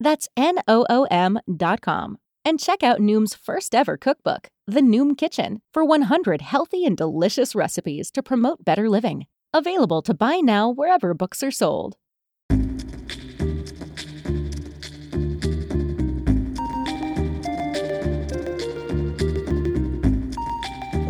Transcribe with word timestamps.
That's 0.00 0.28
N-O-O-M 0.34 1.40
dot 1.56 1.82
com. 1.82 2.16
And 2.42 2.58
check 2.58 2.82
out 2.82 3.00
Noom's 3.00 3.34
first 3.34 3.74
ever 3.74 3.98
cookbook, 3.98 4.48
The 4.66 4.80
Noom 4.80 5.16
Kitchen, 5.16 5.60
for 5.74 5.84
100 5.84 6.40
healthy 6.40 6.86
and 6.86 6.96
delicious 6.96 7.54
recipes 7.54 8.10
to 8.12 8.22
promote 8.22 8.64
better 8.64 8.88
living. 8.88 9.26
Available 9.52 10.00
to 10.02 10.14
buy 10.14 10.36
now 10.36 10.70
wherever 10.70 11.12
books 11.12 11.42
are 11.42 11.50
sold. 11.50 11.96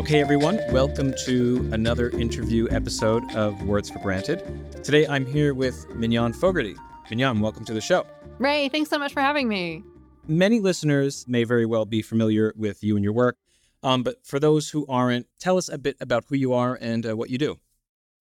Okay, 0.01 0.21
everyone, 0.21 0.59
welcome 0.73 1.15
to 1.27 1.71
another 1.73 2.11
interview 2.11 2.67
episode 2.73 3.23
of 3.37 3.63
Words 3.63 3.89
for 3.89 4.01
Granted. 4.01 4.43
Today 4.83 5.07
I'm 5.07 5.25
here 5.25 5.55
with 5.55 5.89
Mignon 5.95 6.33
Fogarty. 6.33 6.75
Mignon, 7.11 7.41
welcome 7.41 7.65
to 7.65 7.75
the 7.75 7.81
show. 7.81 8.07
Ray, 8.39 8.69
thanks 8.69 8.89
so 8.89 8.99
much 8.99 9.13
for 9.13 9.21
having 9.21 9.49
me. 9.49 9.83
Many 10.29 10.61
listeners 10.61 11.25
may 11.27 11.43
very 11.43 11.67
well 11.67 11.85
be 11.85 12.03
familiar 12.03 12.55
with 12.57 12.85
you 12.85 12.95
and 12.95 13.03
your 13.03 13.13
work, 13.13 13.37
um, 13.83 14.05
but 14.05 14.25
for 14.25 14.39
those 14.39 14.71
who 14.71 14.87
aren't, 14.89 15.27
tell 15.41 15.59
us 15.59 15.69
a 15.69 15.77
bit 15.77 15.97
about 16.01 16.25
who 16.29 16.37
you 16.37 16.53
are 16.53 16.79
and 16.81 17.05
uh, 17.05 17.17
what 17.17 17.29
you 17.29 17.37
do. 17.37 17.59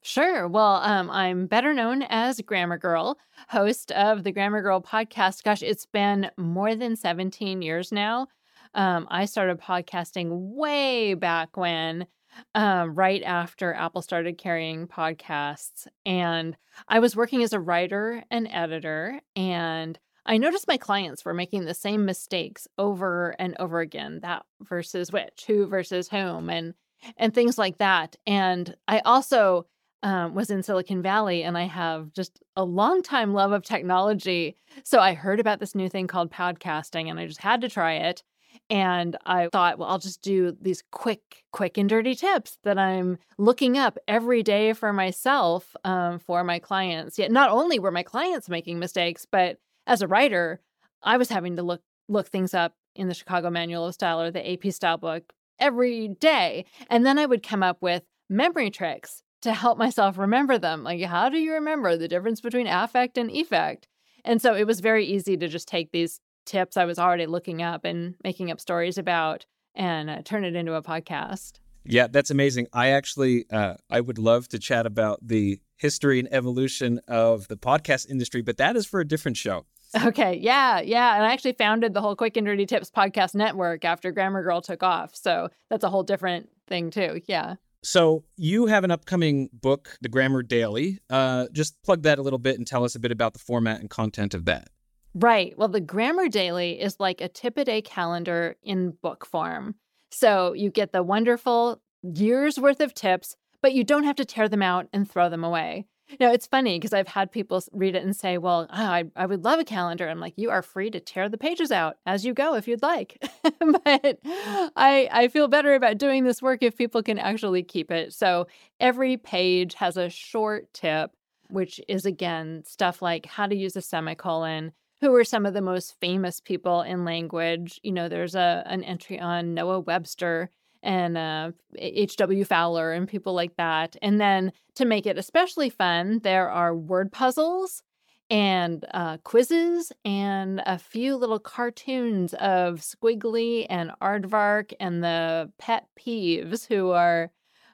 Sure. 0.02 0.48
Well, 0.48 0.78
um, 0.78 1.12
I'm 1.12 1.46
better 1.46 1.74
known 1.74 2.04
as 2.04 2.42
Grammar 2.42 2.80
Girl, 2.80 3.20
host 3.50 3.92
of 3.92 4.24
the 4.24 4.32
Grammar 4.32 4.62
Girl 4.62 4.82
podcast. 4.82 5.44
Gosh, 5.44 5.62
it's 5.62 5.86
been 5.86 6.32
more 6.38 6.74
than 6.74 6.96
17 6.96 7.62
years 7.62 7.92
now. 7.92 8.28
Um, 8.74 9.08
I 9.12 9.26
started 9.26 9.60
podcasting 9.60 10.30
way 10.32 11.14
back 11.14 11.58
when, 11.58 12.08
um, 12.56 12.96
right 12.96 13.24
after 13.24 13.74
Apple 13.74 14.02
started 14.02 14.38
carrying 14.38 14.88
podcasts. 14.88 15.88
And 16.06 16.56
I 16.88 17.00
was 17.00 17.16
working 17.16 17.44
as 17.44 17.54
a 17.54 17.60
writer 17.60 18.24
and 18.32 18.48
editor. 18.52 19.20
And 19.36 19.98
I 20.26 20.38
noticed 20.38 20.68
my 20.68 20.78
clients 20.78 21.26
were 21.26 21.34
making 21.34 21.66
the 21.66 21.74
same 21.74 22.06
mistakes 22.06 22.68
over 22.78 23.36
and 23.40 23.56
over 23.60 23.80
again 23.80 24.20
that 24.22 24.46
versus 24.62 25.12
which, 25.12 25.46
who 25.48 25.66
versus 25.68 26.10
whom, 26.10 26.50
and 26.50 26.74
and 27.18 27.34
things 27.34 27.58
like 27.58 27.78
that. 27.78 28.18
And 28.28 28.76
I 28.88 29.00
also 29.00 29.66
um, 30.04 30.34
was 30.34 30.50
in 30.50 30.64
Silicon 30.64 31.02
Valley 31.02 31.44
and 31.44 31.58
I 31.58 31.64
have 31.66 32.14
just 32.14 32.40
a 32.56 32.64
long 32.64 33.02
time 33.02 33.34
love 33.34 33.52
of 33.52 33.64
technology. 33.64 34.56
So 34.84 35.00
I 35.00 35.14
heard 35.14 35.40
about 35.40 35.60
this 35.60 35.76
new 35.76 35.90
thing 35.90 36.08
called 36.08 36.32
podcasting 36.32 37.10
and 37.10 37.20
I 37.20 37.26
just 37.26 37.42
had 37.42 37.62
to 37.62 37.70
try 37.70 37.94
it. 37.94 38.24
And 38.70 39.18
I 39.26 39.50
thought, 39.52 39.80
well, 39.80 39.90
I'll 39.90 40.00
just 40.00 40.22
do 40.22 40.56
these 40.62 40.84
quick, 40.92 41.44
quick 41.52 41.78
and 41.78 41.90
dirty 41.90 42.16
tips 42.16 42.58
that 42.64 42.78
I'm 42.78 43.18
looking 43.38 43.78
up 43.78 43.98
every 44.08 44.44
day 44.44 44.74
for 44.74 44.94
myself 44.94 45.76
um, 45.84 46.20
for 46.20 46.44
my 46.44 46.60
clients. 46.60 47.18
Yet 47.18 47.32
not 47.32 47.50
only 47.50 47.80
were 47.80 47.92
my 47.92 48.04
clients 48.04 48.50
making 48.50 48.80
mistakes, 48.80 49.26
but 49.30 49.58
as 49.88 50.02
a 50.02 50.08
writer, 50.08 50.62
I 51.02 51.18
was 51.18 51.30
having 51.30 51.56
to 51.56 51.64
look 51.64 51.82
look 52.08 52.28
things 52.28 52.54
up 52.54 52.74
in 52.96 53.08
the 53.08 53.14
Chicago 53.14 53.50
Manual 53.50 53.86
of 53.86 53.94
Style 53.94 54.22
or 54.22 54.32
the 54.32 54.52
AP 54.52 54.74
Style 54.74 54.98
book 54.98 55.32
every 55.60 56.08
day. 56.08 56.66
And 56.90 57.06
then 57.06 57.20
I 57.20 57.26
would 57.26 57.44
come 57.44 57.64
up 57.64 57.82
with 57.82 58.04
memory 58.30 58.72
tricks 58.72 59.24
to 59.42 59.54
help 59.54 59.78
myself 59.78 60.18
remember 60.18 60.58
them. 60.58 60.84
Like, 60.84 61.02
how 61.04 61.30
do 61.30 61.38
you 61.38 61.54
remember 61.54 61.96
the 61.96 62.08
difference 62.08 62.42
between 62.42 62.68
affect 62.68 63.18
and 63.18 63.32
effect? 63.32 63.88
And 64.26 64.42
so 64.42 64.54
it 64.54 64.68
was 64.68 64.80
very 64.80 65.06
easy 65.06 65.38
to 65.38 65.48
just 65.48 65.68
take 65.68 65.92
these 65.92 66.20
tips 66.50 66.76
I 66.78 66.86
was 66.86 67.00
already 67.00 67.26
looking 67.28 67.62
up 67.62 67.86
and 67.86 68.16
making 68.24 68.52
up 68.52 68.60
stories 68.60 68.98
about 68.98 69.46
and 69.76 70.10
uh, 70.10 70.22
turn 70.24 70.44
it 70.44 70.56
into 70.56 70.74
a 70.74 70.82
podcast. 70.82 71.60
Yeah, 71.86 72.08
that's 72.08 72.30
amazing. 72.30 72.68
I 72.74 72.90
actually, 72.90 73.46
uh, 73.50 73.76
I 73.90 74.02
would 74.02 74.18
love 74.18 74.48
to 74.50 74.60
chat 74.60 74.86
about 74.86 75.20
the 75.26 75.62
history 75.78 76.20
and 76.20 76.28
evolution 76.34 77.00
of 77.08 77.48
the 77.48 77.56
podcast 77.56 78.10
industry, 78.10 78.42
but 78.42 78.58
that 78.58 78.76
is 78.76 78.86
for 78.86 79.00
a 79.00 79.08
different 79.08 79.38
show. 79.38 79.66
Okay, 80.06 80.36
yeah, 80.36 80.82
yeah. 80.82 81.16
And 81.16 81.26
I 81.26 81.34
actually 81.34 81.54
founded 81.54 81.94
the 81.94 82.02
whole 82.02 82.16
Quick 82.16 82.38
and 82.38 82.46
Dirty 82.46 82.66
Tips 82.66 82.92
podcast 82.92 83.34
network 83.34 83.86
after 83.86 84.12
Grammar 84.12 84.44
Girl 84.44 84.62
took 84.62 84.84
off. 84.84 85.16
So 85.16 85.50
that's 85.70 85.84
a 85.84 85.90
whole 85.90 86.04
different 86.04 86.50
thing, 86.68 86.92
too. 86.92 87.22
Yeah. 87.28 87.56
So 87.82 88.24
you 88.36 88.68
have 88.68 88.84
an 88.84 88.92
upcoming 88.92 89.50
book, 89.54 89.98
The 90.02 90.10
Grammar 90.10 90.44
Daily. 90.44 91.00
Uh, 91.10 91.48
just 91.54 91.82
plug 91.82 92.04
that 92.04 92.20
a 92.20 92.22
little 92.22 92.38
bit 92.38 92.58
and 92.58 92.68
tell 92.68 92.84
us 92.84 92.94
a 92.94 93.00
bit 93.00 93.12
about 93.12 93.34
the 93.34 93.40
format 93.40 93.80
and 93.80 93.90
content 93.90 94.34
of 94.34 94.46
that. 94.46 94.68
Right. 95.16 95.58
Well, 95.58 95.68
the 95.68 95.82
Grammar 95.82 96.28
Daily 96.28 96.80
is 96.80 97.00
like 97.00 97.20
a 97.22 97.28
tip 97.28 97.58
a 97.58 97.66
day 97.66 97.82
calendar 97.82 98.56
in 98.64 98.92
book 99.02 99.26
form. 99.26 99.76
So 100.12 100.54
you 100.54 100.70
get 100.70 100.92
the 100.92 101.04
wonderful 101.04 101.82
years 102.04 102.60
worth 102.60 102.80
of 102.80 102.94
tips, 102.94 103.36
but 103.62 103.74
you 103.74 103.84
don't 103.84 104.04
have 104.04 104.16
to 104.18 104.26
tear 104.26 104.48
them 104.48 104.62
out 104.62 104.88
and 104.94 105.10
throw 105.10 105.30
them 105.30 105.44
away. 105.44 105.88
Now, 106.20 106.32
it's 106.32 106.48
funny 106.48 106.80
because 106.80 106.94
I've 106.94 107.08
had 107.08 107.32
people 107.32 107.62
read 107.72 107.96
it 107.96 108.04
and 108.04 108.16
say, 108.16 108.40
Well, 108.40 108.68
oh, 108.72 108.76
I, 108.76 109.06
I 109.16 109.26
would 109.28 109.44
love 109.44 109.60
a 109.60 109.64
calendar. 109.64 110.08
I'm 110.08 110.20
like, 110.20 110.34
You 110.38 110.50
are 110.50 110.64
free 110.64 110.90
to 110.92 111.00
tear 111.00 111.30
the 111.30 111.38
pages 111.38 111.72
out 111.72 111.98
as 112.06 112.26
you 112.26 112.34
go 112.34 112.56
if 112.56 112.68
you'd 112.68 112.82
like. 112.82 113.22
but 113.44 114.20
I, 114.26 115.08
I 115.12 115.28
feel 115.28 115.48
better 115.48 115.76
about 115.76 116.00
doing 116.00 116.24
this 116.24 116.42
work 116.42 116.64
if 116.64 116.78
people 116.78 117.04
can 117.04 117.20
actually 117.20 117.62
keep 117.62 117.92
it. 117.92 118.14
So 118.14 118.48
every 118.80 119.18
page 119.18 119.76
has 119.76 119.98
a 119.98 120.10
short 120.10 120.74
tip, 120.74 121.12
which 121.50 121.80
is 121.88 122.06
again 122.06 122.64
stuff 122.66 123.02
like 123.02 123.28
how 123.28 123.46
to 123.46 123.56
use 123.56 123.76
a 123.76 123.82
semicolon, 123.82 124.72
who 125.02 125.14
are 125.16 125.24
some 125.24 125.46
of 125.46 125.54
the 125.54 125.62
most 125.62 126.00
famous 126.00 126.40
people 126.40 126.82
in 126.82 127.06
language. 127.06 127.80
You 127.84 127.92
know, 127.92 128.10
there's 128.10 128.36
a 128.36 128.64
an 128.66 128.84
entry 128.84 129.20
on 129.20 129.54
Noah 129.54 129.80
Webster 129.80 130.50
and 130.82 131.18
uh, 131.18 131.52
H.W. 131.78 132.46
Fowler 132.46 132.94
and 132.94 133.08
people 133.08 133.34
like 133.34 133.56
that. 133.58 133.96
And 134.02 134.20
then 134.20 134.52
to 134.76 134.86
make 134.86 135.06
it 135.06 135.18
especially 135.18 135.70
fun, 135.70 136.20
there 136.24 136.50
are 136.50 136.76
word 136.76 137.12
puzzles 137.12 137.84
and 138.30 138.86
uh, 138.92 139.18
quizzes 139.18 139.92
and 140.06 140.62
a 140.66 140.78
few 140.78 141.16
little 141.16 141.40
cartoons 141.40 142.34
of 142.36 142.82
Squiggly 142.82 143.66
and 143.70 143.92
Aardvark 144.02 144.74
and 144.80 145.04
the 145.04 145.52
pet 145.58 145.88
peeves 146.00 146.68
who 146.68 146.92
are 146.92 147.32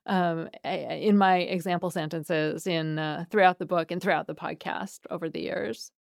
um, 0.08 0.50
in 0.64 1.18
my 1.18 1.38
example 1.38 1.90
sentences 1.90 2.68
in 2.68 3.00
uh, 3.00 3.26
throughout 3.30 3.60
the 3.60 3.66
book 3.66 3.92
and 3.92 4.02
throughout 4.02 4.28
the 4.28 4.36
podcast 4.36 5.00
over 5.10 5.30
the 5.30 5.42
years. 5.42 5.92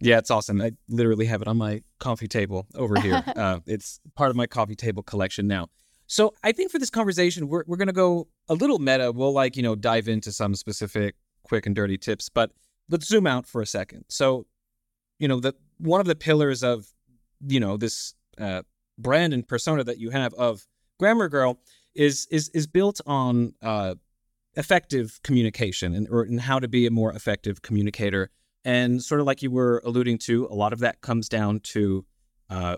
Yeah, 0.00 0.18
it's 0.18 0.30
awesome. 0.30 0.62
I 0.62 0.72
literally 0.88 1.26
have 1.26 1.42
it 1.42 1.48
on 1.48 1.58
my 1.58 1.82
coffee 1.98 2.28
table 2.28 2.66
over 2.74 2.98
here. 3.00 3.22
uh, 3.36 3.60
it's 3.66 4.00
part 4.16 4.30
of 4.30 4.36
my 4.36 4.46
coffee 4.46 4.74
table 4.74 5.02
collection 5.02 5.46
now. 5.46 5.68
So 6.06 6.34
I 6.42 6.52
think 6.52 6.72
for 6.72 6.78
this 6.78 6.90
conversation, 6.90 7.48
we're, 7.48 7.64
we're 7.66 7.76
going 7.76 7.88
to 7.88 7.92
go 7.92 8.28
a 8.48 8.54
little 8.54 8.78
meta. 8.78 9.12
We'll 9.12 9.32
like, 9.32 9.56
you 9.56 9.62
know, 9.62 9.76
dive 9.76 10.08
into 10.08 10.32
some 10.32 10.54
specific 10.54 11.14
quick 11.44 11.66
and 11.66 11.74
dirty 11.74 11.98
tips, 11.98 12.28
but 12.28 12.50
let's 12.88 13.06
zoom 13.06 13.26
out 13.26 13.46
for 13.46 13.60
a 13.60 13.66
second. 13.66 14.04
So, 14.08 14.46
you 15.18 15.28
know, 15.28 15.38
the 15.38 15.54
one 15.78 16.00
of 16.00 16.06
the 16.06 16.16
pillars 16.16 16.62
of, 16.62 16.86
you 17.46 17.60
know, 17.60 17.76
this 17.76 18.14
uh, 18.38 18.62
brand 18.98 19.32
and 19.32 19.46
persona 19.46 19.84
that 19.84 19.98
you 19.98 20.10
have 20.10 20.34
of 20.34 20.66
Grammar 20.98 21.28
Girl 21.28 21.60
is 21.94 22.26
is 22.30 22.48
is 22.50 22.66
built 22.66 23.00
on 23.06 23.54
uh, 23.62 23.94
effective 24.54 25.20
communication 25.22 25.94
and 25.94 26.08
or 26.10 26.22
and 26.22 26.40
how 26.40 26.58
to 26.58 26.68
be 26.68 26.86
a 26.86 26.90
more 26.90 27.12
effective 27.12 27.62
communicator 27.62 28.30
and 28.64 29.02
sort 29.02 29.20
of 29.20 29.26
like 29.26 29.42
you 29.42 29.50
were 29.50 29.82
alluding 29.84 30.18
to, 30.18 30.46
a 30.50 30.54
lot 30.54 30.72
of 30.72 30.80
that 30.80 31.00
comes 31.00 31.28
down 31.28 31.60
to 31.60 32.04
uh, 32.48 32.76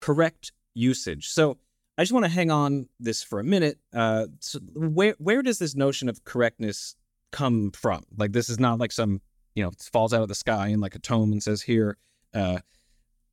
correct 0.00 0.52
usage. 0.74 1.28
So 1.28 1.58
I 1.98 2.02
just 2.02 2.12
want 2.12 2.24
to 2.24 2.30
hang 2.30 2.50
on 2.50 2.88
this 3.00 3.22
for 3.22 3.40
a 3.40 3.44
minute. 3.44 3.78
Uh, 3.94 4.26
so 4.40 4.58
where 4.74 5.14
where 5.18 5.42
does 5.42 5.58
this 5.58 5.74
notion 5.74 6.08
of 6.08 6.24
correctness 6.24 6.96
come 7.30 7.70
from? 7.72 8.04
Like 8.16 8.32
this 8.32 8.48
is 8.48 8.58
not 8.58 8.78
like 8.78 8.92
some 8.92 9.20
you 9.54 9.62
know 9.62 9.72
falls 9.92 10.14
out 10.14 10.22
of 10.22 10.28
the 10.28 10.34
sky 10.34 10.68
in 10.68 10.80
like 10.80 10.94
a 10.94 10.98
tome 10.98 11.32
and 11.32 11.42
says 11.42 11.62
here. 11.62 11.98
Uh, 12.34 12.60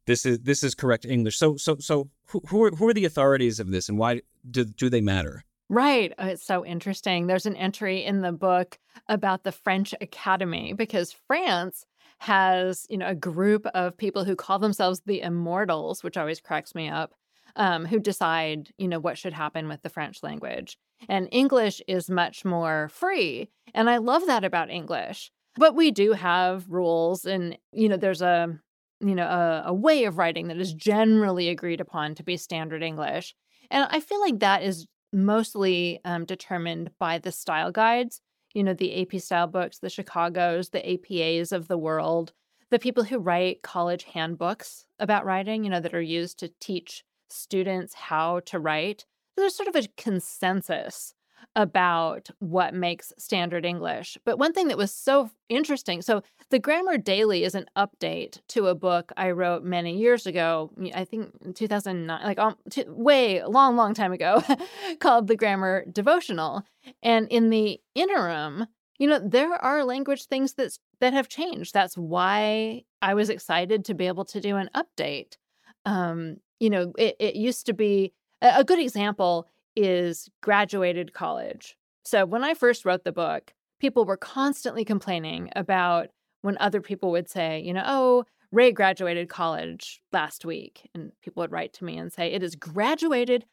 this 0.05 0.25
is 0.25 0.39
this 0.39 0.63
is 0.63 0.75
correct 0.75 1.05
English. 1.05 1.37
So 1.37 1.55
so 1.55 1.77
so 1.79 2.09
who 2.27 2.41
who 2.47 2.63
are, 2.63 2.71
who 2.71 2.87
are 2.89 2.93
the 2.93 3.05
authorities 3.05 3.59
of 3.59 3.71
this, 3.71 3.89
and 3.89 3.97
why 3.97 4.21
do 4.49 4.65
do 4.65 4.89
they 4.89 5.01
matter? 5.01 5.45
Right. 5.69 6.13
Oh, 6.17 6.27
it's 6.27 6.43
so 6.43 6.65
interesting. 6.65 7.27
There's 7.27 7.45
an 7.45 7.55
entry 7.55 8.03
in 8.03 8.21
the 8.21 8.31
book 8.31 8.79
about 9.07 9.43
the 9.43 9.51
French 9.51 9.93
Academy 10.01 10.73
because 10.73 11.11
France 11.27 11.85
has, 12.19 12.87
you 12.89 12.97
know, 12.97 13.07
a 13.07 13.15
group 13.15 13.67
of 13.67 13.95
people 13.95 14.23
who 14.23 14.35
call 14.35 14.57
themselves 14.57 15.01
the 15.05 15.21
immortals, 15.21 16.03
which 16.03 16.17
always 16.17 16.41
cracks 16.41 16.73
me 16.73 16.89
up, 16.89 17.13
um, 17.55 17.85
who 17.85 17.99
decide, 17.99 18.71
you 18.77 18.87
know, 18.87 18.99
what 18.99 19.17
should 19.17 19.33
happen 19.33 19.67
with 19.67 19.83
the 19.83 19.89
French 19.89 20.23
language. 20.23 20.77
And 21.07 21.29
English 21.31 21.81
is 21.87 22.09
much 22.09 22.43
more 22.43 22.89
free. 22.89 23.49
And 23.73 23.89
I 23.89 23.97
love 23.97 24.25
that 24.25 24.43
about 24.43 24.71
English. 24.71 25.31
But 25.55 25.75
we 25.75 25.91
do 25.91 26.13
have 26.13 26.67
rules 26.67 27.25
and, 27.25 27.57
you 27.71 27.89
know, 27.89 27.97
there's 27.97 28.21
a, 28.21 28.59
you 29.01 29.13
know, 29.15 29.27
a, 29.27 29.63
a 29.67 29.73
way 29.73 30.05
of 30.05 30.17
writing 30.17 30.47
that 30.47 30.57
is 30.57 30.73
generally 30.73 31.49
agreed 31.49 31.79
upon 31.79 32.15
to 32.15 32.23
be 32.23 32.37
standard 32.37 32.81
English. 32.81 33.35
And 33.69 33.87
I 33.91 33.99
feel 33.99 34.19
like 34.19 34.39
that 34.39 34.63
is 34.63 34.87
mostly 35.11 35.99
um, 36.05 36.25
determined 36.25 36.91
by 36.99 37.17
the 37.17 37.31
style 37.31 37.71
guides, 37.71 38.21
you 38.53 38.63
know, 38.63 38.73
the 38.73 39.01
AP 39.01 39.19
style 39.21 39.47
books, 39.47 39.79
the 39.79 39.89
Chicago's, 39.89 40.69
the 40.69 40.79
APAs 40.79 41.51
of 41.51 41.67
the 41.67 41.77
world, 41.77 42.33
the 42.69 42.79
people 42.79 43.03
who 43.03 43.19
write 43.19 43.61
college 43.61 44.03
handbooks 44.03 44.85
about 44.99 45.25
writing, 45.25 45.63
you 45.63 45.69
know, 45.69 45.79
that 45.79 45.93
are 45.93 46.01
used 46.01 46.39
to 46.39 46.51
teach 46.59 47.03
students 47.29 47.93
how 47.93 48.39
to 48.41 48.59
write. 48.59 49.05
There's 49.35 49.55
sort 49.55 49.69
of 49.69 49.75
a 49.75 49.87
consensus 49.97 51.13
about 51.55 52.29
what 52.39 52.73
makes 52.73 53.11
standard 53.17 53.65
English. 53.65 54.17
But 54.23 54.37
one 54.37 54.53
thing 54.53 54.67
that 54.67 54.77
was 54.77 54.93
so 54.93 55.31
interesting 55.49 56.01
so, 56.01 56.21
the 56.51 56.59
Grammar 56.59 56.97
Daily 56.97 57.43
is 57.43 57.55
an 57.55 57.65
update 57.77 58.39
to 58.49 58.67
a 58.67 58.75
book 58.75 59.11
I 59.17 59.31
wrote 59.31 59.63
many 59.63 59.97
years 59.97 60.25
ago, 60.25 60.71
I 60.93 61.05
think 61.05 61.55
2009, 61.55 62.23
like 62.23 62.39
um, 62.39 62.55
t- 62.69 62.85
way 62.87 63.43
long, 63.43 63.75
long 63.75 63.93
time 63.93 64.11
ago, 64.11 64.41
called 64.99 65.27
The 65.27 65.35
Grammar 65.35 65.85
Devotional. 65.91 66.63
And 67.03 67.27
in 67.29 67.49
the 67.49 67.79
interim, 67.93 68.65
you 68.97 69.07
know, 69.07 69.19
there 69.19 69.53
are 69.53 69.83
language 69.83 70.25
things 70.25 70.53
that, 70.53 70.77
that 71.01 71.13
have 71.13 71.29
changed. 71.29 71.73
That's 71.73 71.97
why 71.97 72.83
I 73.01 73.13
was 73.13 73.29
excited 73.29 73.85
to 73.85 73.93
be 73.93 74.07
able 74.07 74.25
to 74.25 74.41
do 74.41 74.55
an 74.57 74.69
update. 74.75 75.37
Um, 75.85 76.37
you 76.59 76.69
know, 76.69 76.93
it, 76.97 77.15
it 77.19 77.35
used 77.35 77.65
to 77.67 77.73
be 77.73 78.13
a 78.41 78.63
good 78.63 78.79
example 78.79 79.47
is 79.79 80.29
graduated 80.41 81.13
college. 81.13 81.77
So 82.03 82.25
when 82.25 82.43
I 82.43 82.53
first 82.53 82.85
wrote 82.85 83.03
the 83.03 83.11
book, 83.11 83.53
people 83.79 84.05
were 84.05 84.17
constantly 84.17 84.83
complaining 84.83 85.49
about 85.55 86.09
when 86.41 86.57
other 86.59 86.81
people 86.81 87.11
would 87.11 87.29
say, 87.29 87.59
you 87.61 87.73
know, 87.73 87.83
oh, 87.85 88.25
Ray 88.51 88.71
graduated 88.71 89.29
college 89.29 90.01
last 90.11 90.43
week. 90.43 90.89
And 90.93 91.11
people 91.21 91.41
would 91.41 91.51
write 91.51 91.73
to 91.73 91.85
me 91.85 91.97
and 91.97 92.11
say, 92.11 92.31
it 92.31 92.43
is 92.43 92.55
graduated 92.55 93.45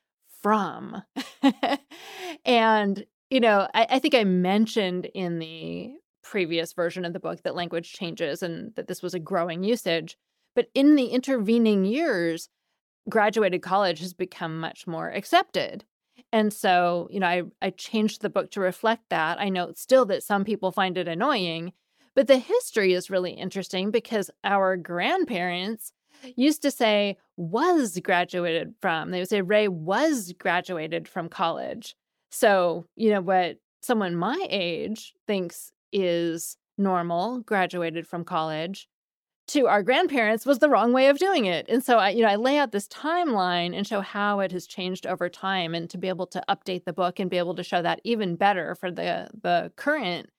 from. 0.43 1.03
and, 2.45 3.05
you 3.31 3.41
know, 3.41 3.69
I, 3.75 3.87
I 3.91 3.99
think 3.99 4.15
I 4.15 4.25
mentioned 4.25 5.07
in 5.07 5.39
the 5.39 5.93
previous 6.23 6.73
version 6.73 7.05
of 7.05 7.13
the 7.13 7.21
book 7.21 7.43
that 7.43 7.55
language 7.55 7.93
changes 7.93 8.43
and 8.43 8.75
that 8.75 8.89
this 8.89 9.03
was 9.03 9.15
a 9.15 9.21
growing 9.21 9.63
usage. 9.63 10.17
But 10.55 10.69
in 10.75 10.97
the 10.97 11.09
intervening 11.09 11.85
years, 11.85 12.49
graduated 13.09 13.63
college 13.63 14.01
has 14.01 14.15
become 14.15 14.59
much 14.59 14.87
more 14.87 15.11
accepted. 15.11 15.85
And 16.33 16.53
so, 16.53 17.09
you 17.11 17.21
know, 17.21 17.27
I, 17.27 17.43
I 17.63 17.71
changed 17.71 18.23
the 18.23 18.31
book 18.31 18.51
to 18.53 18.61
reflect 18.61 19.05
that. 19.11 19.41
I 19.41 19.49
note 19.49 19.79
still 19.79 20.05
that 20.07 20.23
some 20.23 20.45
people 20.45 20.73
find 20.73 20.99
it 20.99 21.09
annoying, 21.09 21.73
but 22.15 22.27
the 22.27 22.39
history 22.39 22.95
is 22.95 23.11
really 23.11 23.33
interesting 23.33 23.91
because 23.91 24.31
our 24.43 24.77
grandparents 24.77 25.93
used 26.35 26.63
to 26.63 26.71
say 26.71 27.19
was 27.37 27.99
graduated 28.03 28.75
from. 28.81 29.11
They 29.11 29.21
would 29.21 29.29
say 29.29 29.43
Ray 29.43 29.69
was 29.69 30.33
graduated 30.39 31.09
from 31.09 31.29
college. 31.29 31.95
So, 32.31 32.87
you 32.97 33.11
know, 33.11 33.21
what 33.21 33.59
someone 33.83 34.17
my 34.17 34.47
age 34.51 35.15
thinks 35.27 35.73
is 35.93 36.57
normal, 36.79 37.41
graduated 37.41 38.07
from 38.07 38.25
college, 38.25 38.89
to 39.49 39.67
our 39.69 39.83
grandparents 39.83 40.45
was 40.45 40.59
the 40.59 40.69
wrong 40.69 40.93
way 40.93 41.09
of 41.09 41.19
doing 41.19 41.47
it. 41.47 41.67
And 41.69 41.85
so 41.85 41.99
I, 41.99 42.11
you 42.11 42.23
know, 42.23 42.29
I 42.29 42.37
lay 42.37 42.59
out 42.59 42.73
this 42.73 42.89
timeline 42.89 43.77
and 43.77 43.87
show 43.87 44.01
how 44.01 44.41
it 44.41 44.53
has 44.53 44.67
changed 44.67 45.07
over 45.07 45.29
time 45.29 45.75
and 45.75 45.89
to 45.91 45.99
be 45.99 46.09
able 46.09 46.27
to 46.29 46.43
update 46.49 46.85
the 46.85 46.93
book 46.93 47.21
and 47.21 47.31
be 47.31 47.39
able 47.39 47.55
to 47.55 47.63
show 47.63 47.83
that 47.83 48.01
even 48.05 48.37
better 48.37 48.75
for 48.75 48.91
the 48.91 49.29
the 49.43 49.73
current 49.77 50.31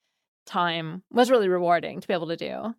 time 0.45 1.04
was 1.12 1.31
really 1.31 1.48
rewarding 1.50 2.01
to 2.01 2.07
be 2.07 2.13
able 2.13 2.27
to 2.27 2.38
do. 2.38 2.75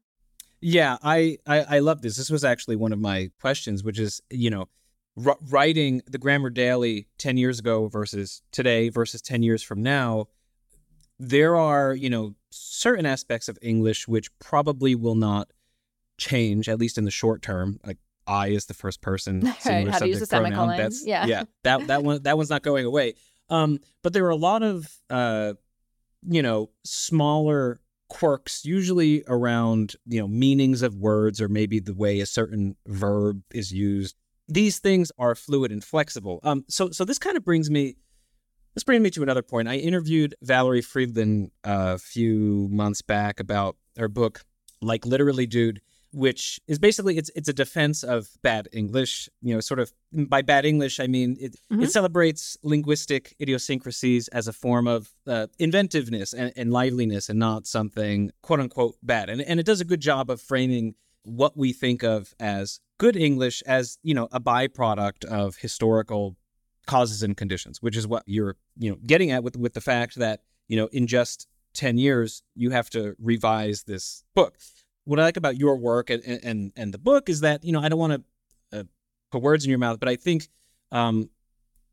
Yeah, 0.60 0.98
I 1.02 1.38
I, 1.46 1.60
I 1.60 1.78
love 1.78 2.02
this. 2.02 2.16
This 2.16 2.30
was 2.30 2.44
actually 2.44 2.76
one 2.76 2.92
of 2.92 2.98
my 2.98 3.30
questions, 3.40 3.82
which 3.82 3.98
is, 3.98 4.20
you 4.30 4.50
know, 4.50 4.68
r- 5.24 5.38
writing 5.48 6.02
the 6.06 6.18
Grammar 6.18 6.50
Daily 6.50 7.08
10 7.18 7.36
years 7.36 7.58
ago 7.58 7.88
versus 7.88 8.42
today 8.52 8.88
versus 8.88 9.22
10 9.22 9.42
years 9.42 9.62
from 9.62 9.82
now, 9.82 10.26
there 11.18 11.56
are, 11.56 11.94
you 11.94 12.10
know, 12.10 12.34
certain 12.50 13.06
aspects 13.06 13.48
of 13.48 13.58
English 13.62 14.08
which 14.08 14.36
probably 14.38 14.94
will 14.94 15.14
not 15.14 15.48
change 16.18 16.68
at 16.68 16.78
least 16.78 16.98
in 16.98 17.04
the 17.04 17.10
short 17.10 17.40
term. 17.40 17.80
Like 17.86 17.98
I 18.26 18.48
is 18.48 18.66
the 18.66 18.74
first 18.74 19.00
person 19.00 19.42
singular 19.60 19.90
right, 19.92 19.98
subject 19.98 20.30
pronoun. 20.30 20.76
That's 20.76 21.06
yeah, 21.06 21.24
yeah. 21.26 21.44
That 21.64 21.86
that 21.86 22.04
one 22.04 22.22
that 22.24 22.36
one's 22.36 22.50
not 22.50 22.62
going 22.62 22.84
away. 22.84 23.14
Um, 23.48 23.78
but 24.02 24.12
there 24.12 24.26
are 24.26 24.30
a 24.30 24.36
lot 24.36 24.62
of 24.62 24.86
uh, 25.08 25.54
you 26.28 26.42
know, 26.42 26.70
smaller 26.84 27.80
quirks, 28.08 28.64
usually 28.64 29.24
around 29.26 29.96
you 30.06 30.20
know 30.20 30.28
meanings 30.28 30.82
of 30.82 30.96
words 30.96 31.40
or 31.40 31.48
maybe 31.48 31.80
the 31.80 31.94
way 31.94 32.20
a 32.20 32.26
certain 32.26 32.76
verb 32.86 33.42
is 33.52 33.72
used. 33.72 34.16
These 34.46 34.78
things 34.78 35.12
are 35.18 35.34
fluid 35.34 35.72
and 35.72 35.82
flexible. 35.82 36.40
Um, 36.42 36.64
so 36.68 36.90
so 36.90 37.04
this 37.04 37.18
kind 37.18 37.36
of 37.36 37.44
brings 37.44 37.70
me. 37.70 37.96
This 38.74 38.84
brings 38.84 39.02
me 39.02 39.10
to 39.10 39.22
another 39.22 39.42
point. 39.42 39.66
I 39.66 39.76
interviewed 39.76 40.36
Valerie 40.42 40.82
Fridland 40.82 41.50
uh, 41.64 41.94
a 41.94 41.98
few 41.98 42.68
months 42.70 43.02
back 43.02 43.40
about 43.40 43.76
her 43.96 44.06
book, 44.06 44.44
like 44.80 45.04
literally, 45.04 45.46
dude 45.46 45.80
which 46.12 46.60
is 46.66 46.78
basically 46.78 47.18
it's 47.18 47.30
it's 47.34 47.48
a 47.48 47.52
defense 47.52 48.02
of 48.02 48.28
bad 48.42 48.68
English. 48.72 49.28
You 49.42 49.54
know, 49.54 49.60
sort 49.60 49.80
of 49.80 49.92
by 50.12 50.42
bad 50.42 50.64
English, 50.64 51.00
I 51.00 51.06
mean 51.06 51.36
it 51.40 51.56
mm-hmm. 51.70 51.82
it 51.82 51.90
celebrates 51.90 52.56
linguistic 52.62 53.34
idiosyncrasies 53.40 54.28
as 54.28 54.48
a 54.48 54.52
form 54.52 54.86
of 54.86 55.10
uh, 55.26 55.48
inventiveness 55.58 56.32
and, 56.32 56.52
and 56.56 56.72
liveliness, 56.72 57.28
and 57.28 57.38
not 57.38 57.66
something 57.66 58.30
quote 58.42 58.60
unquote 58.60 58.96
bad. 59.02 59.28
And 59.28 59.40
and 59.42 59.60
it 59.60 59.66
does 59.66 59.80
a 59.80 59.84
good 59.84 60.00
job 60.00 60.30
of 60.30 60.40
framing 60.40 60.94
what 61.24 61.56
we 61.56 61.72
think 61.72 62.02
of 62.02 62.34
as 62.40 62.80
good 62.98 63.16
English 63.16 63.62
as 63.66 63.98
you 64.02 64.14
know 64.14 64.28
a 64.32 64.40
byproduct 64.40 65.24
of 65.24 65.56
historical 65.56 66.36
causes 66.86 67.22
and 67.22 67.36
conditions, 67.36 67.82
which 67.82 67.96
is 67.96 68.06
what 68.06 68.22
you're 68.26 68.56
you 68.78 68.90
know 68.90 68.98
getting 69.06 69.30
at 69.30 69.42
with 69.42 69.56
with 69.56 69.74
the 69.74 69.80
fact 69.80 70.16
that 70.16 70.40
you 70.68 70.76
know 70.76 70.88
in 70.92 71.06
just 71.06 71.46
10 71.74 71.98
years 71.98 72.42
you 72.54 72.70
have 72.70 72.90
to 72.90 73.14
revise 73.20 73.84
this 73.84 74.24
book 74.34 74.58
what 75.08 75.18
I 75.18 75.22
like 75.22 75.38
about 75.38 75.56
your 75.56 75.76
work 75.76 76.10
and 76.10 76.22
and 76.22 76.72
and 76.76 76.92
the 76.92 76.98
book 76.98 77.28
is 77.30 77.40
that 77.40 77.64
you 77.64 77.72
know 77.72 77.80
I 77.80 77.88
don't 77.88 77.98
want 77.98 78.12
to 78.70 78.80
uh, 78.80 78.84
put 79.30 79.40
words 79.40 79.64
in 79.64 79.70
your 79.70 79.78
mouth, 79.78 79.98
but 79.98 80.08
I 80.08 80.16
think 80.16 80.48
um, 80.92 81.30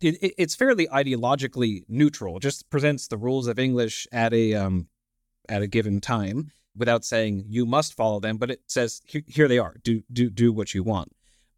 it, 0.01 0.33
it's 0.37 0.55
fairly 0.55 0.87
ideologically 0.87 1.83
neutral. 1.87 2.37
It 2.37 2.41
just 2.41 2.69
presents 2.69 3.07
the 3.07 3.17
rules 3.17 3.47
of 3.47 3.57
English 3.57 4.05
at 4.11 4.33
a 4.33 4.53
um, 4.53 4.89
at 5.47 5.61
a 5.61 5.67
given 5.67 6.01
time 6.01 6.51
without 6.75 7.05
saying 7.05 7.45
you 7.47 7.65
must 7.65 7.93
follow 7.93 8.19
them, 8.19 8.35
but 8.37 8.51
it 8.51 8.61
says 8.67 9.01
here, 9.05 9.23
here 9.27 9.47
they 9.47 9.59
are. 9.59 9.75
Do 9.81 10.03
do 10.11 10.29
do 10.29 10.51
what 10.51 10.73
you 10.73 10.83
want. 10.83 11.13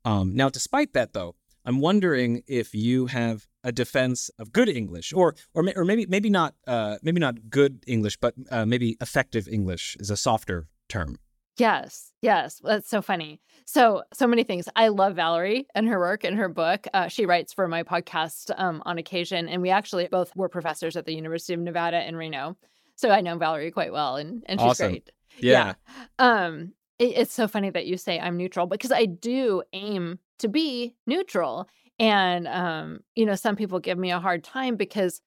Um, 0.06 0.36
now, 0.36 0.50
despite 0.50 0.94
that, 0.94 1.14
though, 1.14 1.36
I'm 1.66 1.80
wondering 1.80 2.44
if 2.48 2.76
you 2.76 3.08
have 3.08 3.48
a 3.64 3.72
defense 3.72 4.30
of 4.38 4.54
good 4.54 4.70
English, 4.70 5.12
or 5.12 5.34
or 5.56 5.68
or 5.76 5.84
maybe 5.84 6.06
maybe 6.06 6.30
not 6.30 6.54
uh, 6.68 6.98
maybe 7.02 7.20
not 7.20 7.50
good 7.50 7.84
English, 7.88 8.18
but 8.18 8.36
uh, 8.52 8.66
maybe 8.68 8.96
effective 9.02 9.48
English 9.48 9.98
is 10.00 10.12
a 10.12 10.18
softer 10.18 10.68
term. 10.88 11.18
Yes, 11.58 12.12
yes, 12.22 12.62
that's 12.64 12.90
so 12.90 13.02
funny. 13.02 13.42
So, 13.66 14.04
so 14.14 14.28
many 14.28 14.44
things. 14.44 14.70
I 14.76 14.90
love 14.90 15.16
Valerie 15.16 15.68
and 15.76 15.88
her 15.88 16.00
work 16.00 16.24
and 16.24 16.38
her 16.38 16.48
book. 16.48 16.88
Uh, 16.94 17.08
she 17.08 17.26
writes 17.26 17.52
for 17.52 17.68
my 17.68 17.84
podcast 17.84 18.52
um, 18.58 18.82
on 18.86 18.98
occasion, 18.98 19.50
and 19.50 19.62
we 19.62 19.70
actually 19.70 20.08
both 20.08 20.36
were 20.36 20.50
professors 20.50 20.96
at 20.96 21.06
the 21.06 21.14
University 21.14 21.54
of 21.54 21.60
Nevada 21.60 22.08
in 22.08 22.16
Reno. 22.16 22.58
So 22.96 23.10
I 23.10 23.22
know 23.22 23.38
Valerie 23.38 23.72
quite 23.72 23.92
well, 23.92 24.16
and 24.16 24.44
and 24.46 24.60
she's 24.60 24.70
awesome. 24.70 24.92
great. 24.92 25.12
Yeah. 25.40 25.74
yeah. 26.20 26.46
Um, 26.46 26.74
it, 27.00 27.18
it's 27.18 27.34
so 27.34 27.48
funny 27.48 27.70
that 27.72 27.86
you 27.88 27.98
say 27.98 28.20
I'm 28.20 28.38
neutral 28.38 28.68
because 28.68 28.92
I 28.92 29.06
do 29.06 29.64
aim 29.74 30.20
to 30.40 30.48
be 30.48 30.96
neutral, 31.06 31.68
and 32.00 32.48
um, 32.48 33.00
you 33.16 33.26
know, 33.26 33.36
some 33.36 33.56
people 33.56 33.80
give 33.80 33.98
me 33.98 34.12
a 34.12 34.20
hard 34.20 34.44
time 34.44 34.76
because 34.76 35.22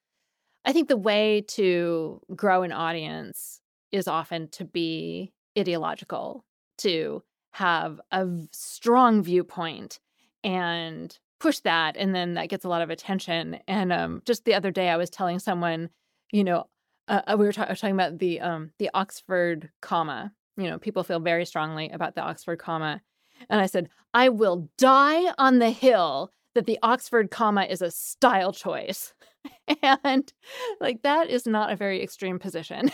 I 0.65 0.73
think 0.73 0.89
the 0.89 0.97
way 0.97 1.43
to 1.49 2.21
grow 2.35 2.63
an 2.63 2.73
audience 2.73 3.61
is 3.93 4.07
often 4.07 4.49
to 4.51 4.65
be 4.65 5.33
ideological 5.59 6.45
to 6.79 7.23
have 7.53 8.01
a 8.13 8.27
strong 8.53 9.23
viewpoint 9.23 10.01
and 10.45 11.19
push 11.39 11.59
that 11.61 11.97
and 11.97 12.15
then 12.15 12.35
that 12.35 12.49
gets 12.49 12.65
a 12.65 12.69
lot 12.69 12.83
of 12.83 12.91
attention 12.91 13.59
and 13.67 13.93
um, 13.93 14.23
just 14.25 14.45
the 14.45 14.55
other 14.55 14.71
day 14.71 14.89
i 14.89 14.97
was 14.97 15.11
telling 15.11 15.39
someone 15.39 15.89
you 16.33 16.45
know 16.45 16.65
uh, 17.09 17.23
uh 17.27 17.37
we 17.39 17.45
were 17.45 17.53
ta- 17.53 17.65
talking 17.67 17.93
about 17.93 18.19
the 18.19 18.41
um, 18.41 18.71
the 18.79 18.91
oxford 18.95 19.71
comma 19.81 20.33
you 20.57 20.69
know 20.69 20.79
people 20.79 21.03
feel 21.03 21.21
very 21.21 21.45
strongly 21.45 21.89
about 21.91 22.15
the 22.15 22.23
oxford 22.23 22.59
comma 22.59 23.01
And 23.49 23.61
I 23.61 23.67
said, 23.67 23.89
I 24.13 24.29
will 24.29 24.69
die 24.77 25.33
on 25.39 25.59
the 25.59 25.71
hill 25.71 26.33
that 26.55 26.67
the 26.67 26.79
Oxford 26.83 27.31
comma 27.31 27.63
is 27.63 27.81
a 27.81 27.91
style 27.91 28.53
choice. 28.53 29.15
and 30.05 30.33
like 30.81 31.03
that 31.03 31.31
is 31.31 31.47
not 31.47 31.73
a 31.73 31.77
very 31.77 32.03
extreme 32.03 32.39
position. 32.39 32.91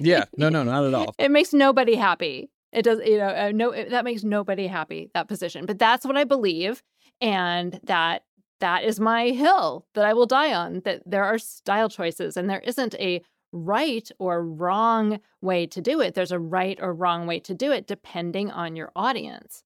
yeah, 0.00 0.24
no, 0.36 0.48
no, 0.48 0.62
not 0.62 0.84
at 0.84 0.94
all. 0.94 1.14
It 1.18 1.30
makes 1.30 1.52
nobody 1.52 1.94
happy. 1.94 2.50
It 2.72 2.82
does, 2.82 3.00
you 3.04 3.18
know, 3.18 3.28
uh, 3.28 3.52
no, 3.54 3.70
it, 3.70 3.90
that 3.90 4.04
makes 4.04 4.24
nobody 4.24 4.66
happy 4.66 5.10
that 5.14 5.28
position. 5.28 5.66
But 5.66 5.78
that's 5.78 6.04
what 6.04 6.16
I 6.16 6.24
believe, 6.24 6.82
and 7.20 7.80
that 7.84 8.24
that 8.60 8.84
is 8.84 9.00
my 9.00 9.30
hill 9.30 9.86
that 9.94 10.04
I 10.04 10.12
will 10.12 10.26
die 10.26 10.52
on. 10.52 10.80
That 10.84 11.02
there 11.06 11.24
are 11.24 11.38
style 11.38 11.88
choices, 11.88 12.36
and 12.36 12.50
there 12.50 12.60
isn't 12.60 12.94
a 12.96 13.22
right 13.52 14.10
or 14.18 14.44
wrong 14.44 15.20
way 15.40 15.66
to 15.66 15.80
do 15.80 16.00
it. 16.00 16.14
There's 16.14 16.32
a 16.32 16.38
right 16.38 16.78
or 16.80 16.92
wrong 16.92 17.26
way 17.26 17.40
to 17.40 17.54
do 17.54 17.72
it 17.72 17.86
depending 17.86 18.50
on 18.50 18.76
your 18.76 18.92
audience 18.94 19.62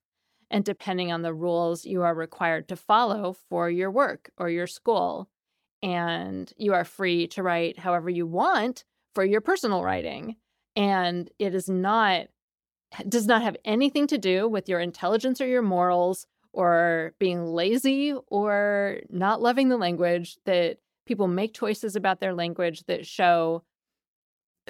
and 0.50 0.64
depending 0.64 1.12
on 1.12 1.22
the 1.22 1.34
rules 1.34 1.84
you 1.84 2.02
are 2.02 2.14
required 2.14 2.68
to 2.68 2.76
follow 2.76 3.36
for 3.48 3.70
your 3.70 3.90
work 3.90 4.30
or 4.36 4.48
your 4.50 4.66
school. 4.66 5.28
And 5.82 6.52
you 6.56 6.74
are 6.74 6.84
free 6.84 7.26
to 7.28 7.42
write 7.42 7.78
however 7.78 8.10
you 8.10 8.26
want 8.26 8.84
for 9.14 9.24
your 9.24 9.40
personal 9.40 9.82
writing. 9.82 10.36
And 10.76 11.30
it 11.38 11.54
is 11.54 11.68
not, 11.68 12.26
does 13.08 13.26
not 13.26 13.42
have 13.42 13.56
anything 13.64 14.06
to 14.08 14.18
do 14.18 14.48
with 14.48 14.68
your 14.68 14.80
intelligence 14.80 15.40
or 15.40 15.46
your 15.46 15.62
morals 15.62 16.26
or 16.52 17.14
being 17.18 17.44
lazy 17.46 18.14
or 18.26 19.00
not 19.08 19.40
loving 19.40 19.68
the 19.68 19.76
language 19.76 20.38
that 20.44 20.78
people 21.06 21.28
make 21.28 21.54
choices 21.54 21.96
about 21.96 22.20
their 22.20 22.34
language 22.34 22.84
that 22.86 23.06
show 23.06 23.62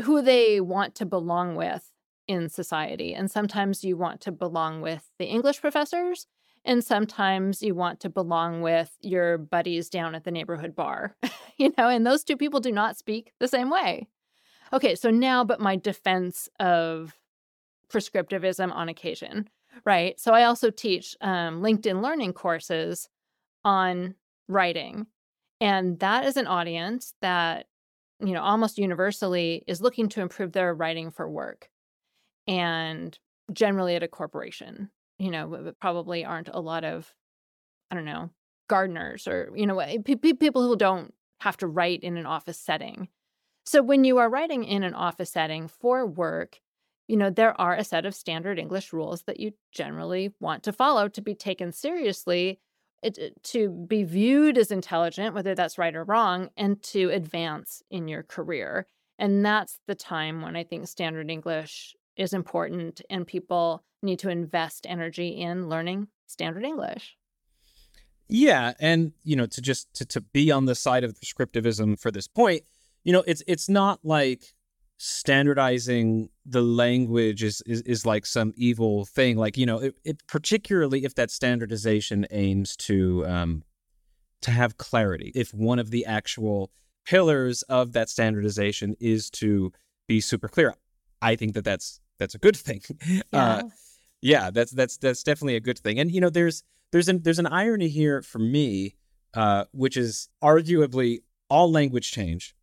who 0.03 0.23
they 0.23 0.61
want 0.61 0.95
to 0.95 1.07
belong 1.07 1.57
with 1.57 1.91
in 2.27 2.49
society. 2.49 3.13
And 3.15 3.31
sometimes 3.31 3.85
you 3.85 3.97
want 3.97 4.21
to 4.23 4.33
belong 4.33 4.81
with 4.81 5.11
the 5.19 5.27
English 5.27 5.61
professors, 5.61 6.27
and 6.65 6.85
sometimes 6.85 7.63
you 7.63 7.75
want 7.75 8.01
to 8.01 8.11
belong 8.11 8.61
with 8.61 8.97
your 9.01 9.39
buddies 9.39 9.89
down 9.89 10.15
at 10.15 10.25
the 10.25 10.31
neighborhood 10.31 10.75
bar, 10.75 11.17
you 11.57 11.73
know, 11.79 11.89
and 11.89 12.07
those 12.07 12.25
two 12.25 12.37
people 12.37 12.61
do 12.61 12.73
not 12.73 12.97
speak 12.97 13.33
the 13.41 13.49
same 13.49 13.71
way. 13.71 14.09
Okay, 14.73 14.95
so 14.95 15.11
now, 15.11 15.43
but 15.43 15.61
my 15.61 15.77
defense 15.77 16.49
of 16.61 17.17
prescriptivism 17.91 18.73
on 18.73 18.89
occasion, 18.89 19.49
right? 19.85 20.19
So 20.21 20.33
I 20.33 20.45
also 20.45 20.71
teach 20.71 21.17
um, 21.21 21.61
LinkedIn 21.61 22.03
learning 22.03 22.35
courses 22.35 23.09
on 23.65 24.15
writing. 24.49 25.07
And 25.61 25.99
that 25.99 26.25
is 26.25 26.37
an 26.37 26.47
audience 26.47 27.15
that, 27.21 27.67
you 28.21 28.33
know, 28.33 28.43
almost 28.43 28.79
universally 28.79 29.65
is 29.67 29.81
looking 29.81 30.09
to 30.11 30.21
improve 30.21 30.53
their 30.53 30.73
writing 30.75 31.11
for 31.11 31.29
work 31.29 31.69
and 32.47 33.19
generally 33.53 33.97
at 33.97 34.03
a 34.03 34.09
corporation. 34.09 34.91
You 35.21 35.31
know, 35.31 35.73
probably 35.81 36.25
aren't 36.25 36.49
a 36.49 36.61
lot 36.61 36.83
of, 36.83 37.15
I 37.91 37.95
don't 37.95 38.07
know, 38.07 38.31
gardeners 38.69 39.29
or, 39.29 39.53
you 39.55 39.67
know, 39.67 39.79
eh, 39.79 39.99
people 40.07 40.67
who 40.67 40.77
don't 40.77 41.13
have 41.41 41.59
to 41.59 41.67
write 41.67 42.03
in 42.03 42.17
an 42.17 42.25
office 42.25 42.59
setting. 42.59 43.09
So 43.67 43.83
when 43.83 44.05
you 44.05 44.17
are 44.17 44.31
writing 44.31 44.65
in 44.65 44.83
an 44.83 44.95
office 44.95 45.31
setting 45.31 45.69
for 45.69 46.07
work, 46.07 46.61
you 47.07 47.19
know, 47.19 47.29
there 47.29 47.61
are 47.61 47.75
a 47.77 47.85
set 47.85 48.07
of 48.07 48.15
standard 48.15 48.59
English 48.59 48.95
rules 48.95 49.25
that 49.25 49.39
you 49.39 49.53
generally 49.73 50.33
want 50.41 50.63
to 50.63 50.73
follow 50.73 51.09
to 51.09 51.21
be 51.21 51.35
taken 51.35 51.71
seriously, 51.71 52.61
it, 53.03 53.19
eh, 53.21 53.31
to 53.43 53.69
be 53.69 54.05
viewed 54.05 54.57
as 54.57 54.71
intelligent, 54.71 55.35
whether 55.35 55.55
that's 55.55 55.79
right 55.79 55.95
or 55.95 56.05
wrong, 56.05 56.49
and 56.57 56.83
to 56.85 57.11
advance 57.11 57.83
in 57.91 58.09
your 58.09 58.23
career. 58.23 58.87
And 59.19 59.45
that's 59.45 59.81
the 59.87 59.95
time 59.95 60.41
when 60.41 60.57
I 60.57 60.65
think 60.65 60.89
standard 60.89 61.31
English 61.31 61.95
is 62.17 62.33
important 62.33 63.01
and 63.11 63.27
people 63.27 63.85
need 64.03 64.19
to 64.21 64.29
invest 64.29 64.87
energy 64.89 65.29
in 65.29 65.69
learning 65.69 66.09
standard 66.27 66.65
English. 66.65 67.17
Yeah, 68.29 68.75
and 68.79 69.13
you 69.25 69.35
know, 69.35 69.47
to 69.47 69.61
just 69.61 69.93
to, 69.95 70.05
to 70.07 70.21
be 70.21 70.53
on 70.53 70.67
the 70.67 70.75
side 70.75 71.03
of 71.03 71.19
prescriptivism 71.19 71.99
for 72.01 72.11
this 72.11 72.29
point, 72.29 72.63
you 73.03 73.13
know, 73.13 73.25
it's 73.27 73.43
it's 73.47 73.69
not 73.69 73.99
like 74.05 74.55
standardizing 74.99 76.29
the 76.47 76.63
language 76.63 77.43
is 77.43 77.63
is, 77.67 77.81
is 77.83 78.07
like 78.07 78.25
some 78.25 78.53
evil 78.55 79.05
thing. 79.05 79.37
Like, 79.37 79.57
you 79.57 79.67
know, 79.67 79.79
it, 79.79 79.95
it 80.05 80.27
particularly 80.29 81.05
if 81.05 81.15
that 81.17 81.31
standardization 81.31 82.27
aims 82.31 82.77
to 82.77 83.27
um 83.27 83.65
to 84.43 84.51
have 84.53 84.79
clarity. 84.79 85.33
If 85.35 85.53
one 85.53 85.79
of 85.79 85.91
the 85.91 86.07
actual 86.07 86.71
pillars 87.05 87.63
of 87.63 87.93
that 87.95 88.09
standardization 88.09 88.95
is 89.01 89.29
to 89.31 89.73
be 90.07 90.21
super 90.21 90.49
clear. 90.49 90.75
I 91.23 91.37
think 91.37 91.55
that 91.55 91.65
that's 91.65 92.01
that's 92.19 92.35
a 92.35 92.39
good 92.39 92.57
thing. 92.57 92.83
Yeah. 93.33 93.45
Uh, 93.57 93.63
yeah, 94.23 94.51
that's 94.51 94.73
that's 94.73 94.99
that's 94.99 95.23
definitely 95.23 95.57
a 95.57 95.61
good 95.61 95.79
thing. 95.79 95.99
And 95.99 96.13
you 96.13 96.21
know, 96.21 96.31
there's 96.31 96.63
there's 96.93 97.09
an 97.09 97.23
there's 97.23 97.39
an 97.39 97.47
irony 97.47 97.89
here 97.89 98.23
for 98.23 98.39
me, 98.39 98.97
uh, 99.35 99.65
which 99.73 99.97
is 99.97 100.29
arguably 100.43 101.21
all 101.49 101.71
language 101.71 102.11
change 102.13 102.55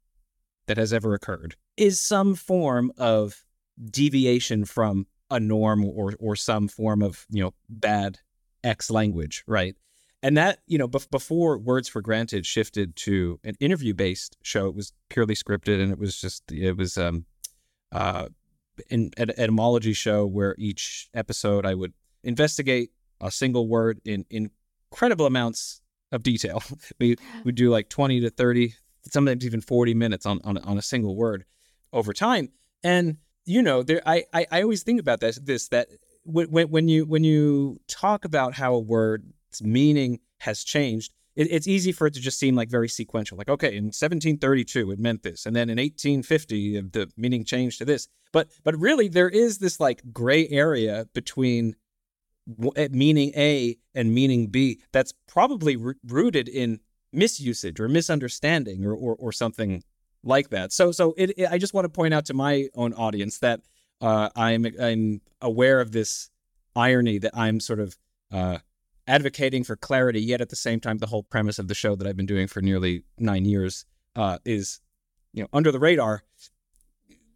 that 0.67 0.77
has 0.77 0.93
ever 0.93 1.13
occurred 1.13 1.55
is 1.75 2.01
some 2.01 2.35
form 2.35 2.91
of 2.97 3.43
deviation 3.89 4.65
from 4.65 5.07
a 5.31 5.39
norm 5.39 5.83
or 5.83 6.13
or 6.19 6.35
some 6.35 6.67
form 6.67 7.01
of 7.01 7.25
you 7.29 7.43
know 7.43 7.53
bad 7.69 8.19
X 8.63 8.91
language, 8.91 9.43
right? 9.47 9.75
And 10.21 10.37
that 10.37 10.59
you 10.67 10.77
know 10.77 10.87
be- 10.87 10.99
before 11.09 11.57
Words 11.57 11.87
for 11.87 12.01
Granted 12.01 12.45
shifted 12.45 12.95
to 12.97 13.39
an 13.43 13.55
interview 13.59 13.93
based 13.93 14.37
show, 14.41 14.67
it 14.67 14.75
was 14.75 14.93
purely 15.09 15.35
scripted 15.35 15.81
and 15.81 15.91
it 15.91 15.99
was 15.99 16.19
just 16.19 16.51
it 16.51 16.77
was 16.77 16.97
um 16.97 17.25
uh 17.91 18.27
in 18.89 19.11
an 19.17 19.31
etymology 19.37 19.93
show 19.93 20.25
where 20.25 20.55
each 20.57 21.09
episode 21.13 21.65
I 21.65 21.73
would 21.73 21.93
investigate 22.23 22.91
a 23.21 23.31
single 23.31 23.67
word 23.67 23.99
in, 24.05 24.25
in 24.29 24.51
incredible 24.91 25.25
amounts 25.25 25.81
of 26.11 26.23
detail. 26.23 26.63
we 26.99 27.17
would 27.43 27.55
do 27.55 27.69
like 27.69 27.89
20 27.89 28.21
to 28.21 28.29
30, 28.29 28.73
sometimes 29.09 29.45
even 29.45 29.61
40 29.61 29.93
minutes 29.93 30.25
on, 30.25 30.39
on, 30.43 30.57
on 30.59 30.77
a 30.77 30.81
single 30.81 31.15
word 31.15 31.45
over 31.93 32.13
time. 32.13 32.49
And, 32.83 33.17
you 33.45 33.61
know, 33.61 33.83
there, 33.83 34.01
I, 34.05 34.25
I, 34.33 34.45
I 34.51 34.61
always 34.61 34.83
think 34.83 34.99
about 34.99 35.19
this, 35.19 35.39
this 35.39 35.67
that 35.69 35.87
when, 36.27 36.69
when 36.69 36.87
you 36.87 37.05
when 37.05 37.23
you 37.23 37.79
talk 37.87 38.25
about 38.25 38.53
how 38.53 38.73
a 38.73 38.79
word's 38.79 39.61
meaning 39.61 40.19
has 40.39 40.63
changed, 40.63 41.13
it, 41.35 41.47
it's 41.49 41.67
easy 41.67 41.91
for 41.91 42.07
it 42.07 42.13
to 42.15 42.19
just 42.19 42.37
seem 42.37 42.55
like 42.55 42.69
very 42.69 42.89
sequential. 42.89 43.37
Like, 43.37 43.49
okay, 43.49 43.69
in 43.69 43.85
1732 43.85 44.91
it 44.91 44.99
meant 44.99 45.23
this, 45.23 45.45
and 45.45 45.55
then 45.55 45.69
in 45.69 45.77
1850 45.77 46.81
the 46.81 47.09
meaning 47.15 47.45
changed 47.45 47.79
to 47.79 47.85
this. 47.85 48.07
But 48.37 48.49
but 48.63 48.77
really 48.77 49.07
there 49.07 49.29
is 49.29 49.57
this 49.57 49.79
like 49.79 50.03
gray 50.13 50.47
area 50.49 51.07
between 51.15 51.75
eh, 52.75 52.87
meaning 52.91 53.31
A 53.35 53.79
and 53.95 54.13
meaning 54.13 54.45
B 54.45 54.79
that's 54.91 55.11
probably 55.27 55.75
rooted 55.75 56.47
in 56.47 56.79
misusage 57.11 57.79
or 57.79 57.87
misunderstanding 57.87 58.85
or, 58.85 58.93
or, 58.93 59.15
or 59.15 59.31
something 59.31 59.81
like 60.21 60.51
that. 60.51 60.71
So 60.71 60.91
so 60.91 61.15
it, 61.17 61.31
it, 61.35 61.51
I 61.51 61.57
just 61.57 61.73
want 61.73 61.85
to 61.85 61.89
point 61.89 62.13
out 62.13 62.25
to 62.25 62.35
my 62.35 62.67
own 62.75 62.93
audience 62.93 63.39
that 63.39 63.61
uh, 64.01 64.29
I'm 64.35 64.67
I'm 64.79 65.21
aware 65.41 65.81
of 65.81 65.91
this 65.91 66.29
irony 66.75 67.17
that 67.17 67.31
I'm 67.33 67.59
sort 67.59 67.79
of 67.79 67.97
uh, 68.31 68.59
advocating 69.07 69.63
for 69.63 69.75
clarity, 69.75 70.21
yet 70.21 70.41
at 70.41 70.49
the 70.49 70.55
same 70.55 70.79
time, 70.79 70.99
the 70.99 71.07
whole 71.07 71.23
premise 71.23 71.57
of 71.57 71.69
the 71.69 71.73
show 71.73 71.95
that 71.95 72.05
I've 72.05 72.17
been 72.17 72.27
doing 72.27 72.45
for 72.45 72.61
nearly 72.61 73.01
nine 73.17 73.45
years 73.45 73.87
uh, 74.15 74.37
is, 74.45 74.79
you 75.33 75.41
know, 75.41 75.49
under 75.51 75.71
the 75.71 75.79
radar, 75.79 76.21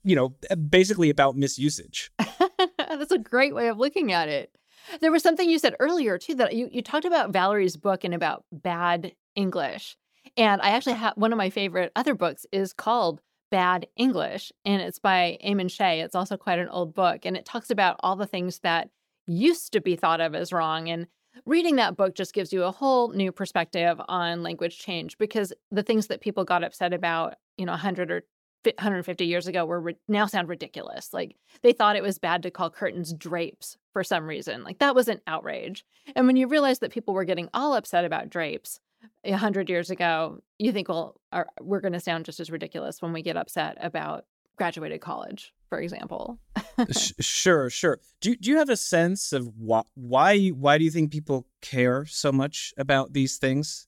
you 0.03 0.15
know, 0.15 0.35
basically 0.69 1.09
about 1.09 1.35
misusage. 1.35 2.09
That's 2.77 3.11
a 3.11 3.17
great 3.17 3.55
way 3.55 3.67
of 3.67 3.77
looking 3.77 4.11
at 4.11 4.29
it. 4.29 4.55
There 4.99 5.11
was 5.11 5.23
something 5.23 5.49
you 5.49 5.59
said 5.59 5.75
earlier 5.79 6.17
too 6.17 6.35
that 6.35 6.53
you, 6.55 6.69
you 6.71 6.81
talked 6.81 7.05
about 7.05 7.31
Valerie's 7.31 7.77
book 7.77 8.03
and 8.03 8.13
about 8.13 8.45
bad 8.51 9.13
English. 9.35 9.95
And 10.37 10.61
I 10.61 10.69
actually 10.69 10.95
have 10.95 11.13
one 11.15 11.31
of 11.31 11.37
my 11.37 11.49
favorite 11.49 11.91
other 11.95 12.15
books 12.15 12.45
is 12.51 12.73
called 12.73 13.21
Bad 13.49 13.87
English, 13.97 14.51
and 14.63 14.81
it's 14.81 14.99
by 14.99 15.37
Ammon 15.41 15.67
Shea. 15.67 15.99
It's 16.01 16.15
also 16.15 16.37
quite 16.37 16.59
an 16.59 16.69
old 16.69 16.93
book, 16.93 17.25
and 17.25 17.35
it 17.35 17.45
talks 17.45 17.69
about 17.69 17.97
all 17.99 18.15
the 18.15 18.27
things 18.27 18.59
that 18.59 18.89
used 19.27 19.73
to 19.73 19.81
be 19.81 19.95
thought 19.95 20.21
of 20.21 20.33
as 20.35 20.53
wrong 20.53 20.89
and 20.89 21.07
reading 21.45 21.77
that 21.77 21.95
book 21.95 22.15
just 22.15 22.33
gives 22.33 22.51
you 22.51 22.63
a 22.63 22.71
whole 22.71 23.09
new 23.09 23.31
perspective 23.31 23.99
on 24.07 24.43
language 24.43 24.79
change 24.79 25.17
because 25.17 25.53
the 25.71 25.83
things 25.83 26.07
that 26.07 26.21
people 26.21 26.43
got 26.43 26.63
upset 26.63 26.93
about, 26.93 27.35
you 27.57 27.65
know, 27.65 27.71
100 27.71 28.11
or 28.11 28.23
150 28.63 29.25
years 29.25 29.47
ago 29.47 29.65
were 29.65 29.79
re- 29.79 29.97
now 30.07 30.25
sound 30.25 30.49
ridiculous. 30.49 31.13
Like 31.13 31.35
they 31.61 31.73
thought 31.73 31.95
it 31.95 32.03
was 32.03 32.19
bad 32.19 32.43
to 32.43 32.51
call 32.51 32.69
curtains 32.69 33.13
drapes 33.13 33.77
for 33.93 34.03
some 34.03 34.27
reason. 34.27 34.63
Like 34.63 34.79
that 34.79 34.95
was 34.95 35.07
an 35.07 35.21
outrage. 35.27 35.85
And 36.15 36.27
when 36.27 36.35
you 36.35 36.47
realize 36.47 36.79
that 36.79 36.91
people 36.91 37.13
were 37.13 37.25
getting 37.25 37.49
all 37.53 37.73
upset 37.73 38.05
about 38.05 38.29
drapes 38.29 38.79
100 39.23 39.69
years 39.69 39.89
ago, 39.89 40.39
you 40.59 40.71
think, 40.71 40.89
well, 40.89 41.19
our, 41.31 41.47
we're 41.59 41.81
going 41.81 41.93
to 41.93 41.99
sound 41.99 42.25
just 42.25 42.39
as 42.39 42.51
ridiculous 42.51 43.01
when 43.01 43.13
we 43.13 43.21
get 43.21 43.37
upset 43.37 43.77
about 43.79 44.25
graduated 44.57 45.01
college, 45.01 45.53
for 45.69 45.79
example. 45.79 46.39
sure, 47.19 47.69
sure. 47.69 47.99
Do 48.19 48.35
do 48.35 48.51
you 48.51 48.57
have 48.57 48.69
a 48.69 48.77
sense 48.77 49.33
of 49.33 49.49
why 49.57 49.83
why 49.95 50.49
why 50.49 50.77
do 50.77 50.83
you 50.83 50.91
think 50.91 51.11
people 51.11 51.47
care 51.61 52.05
so 52.05 52.31
much 52.31 52.73
about 52.77 53.13
these 53.13 53.37
things? 53.37 53.87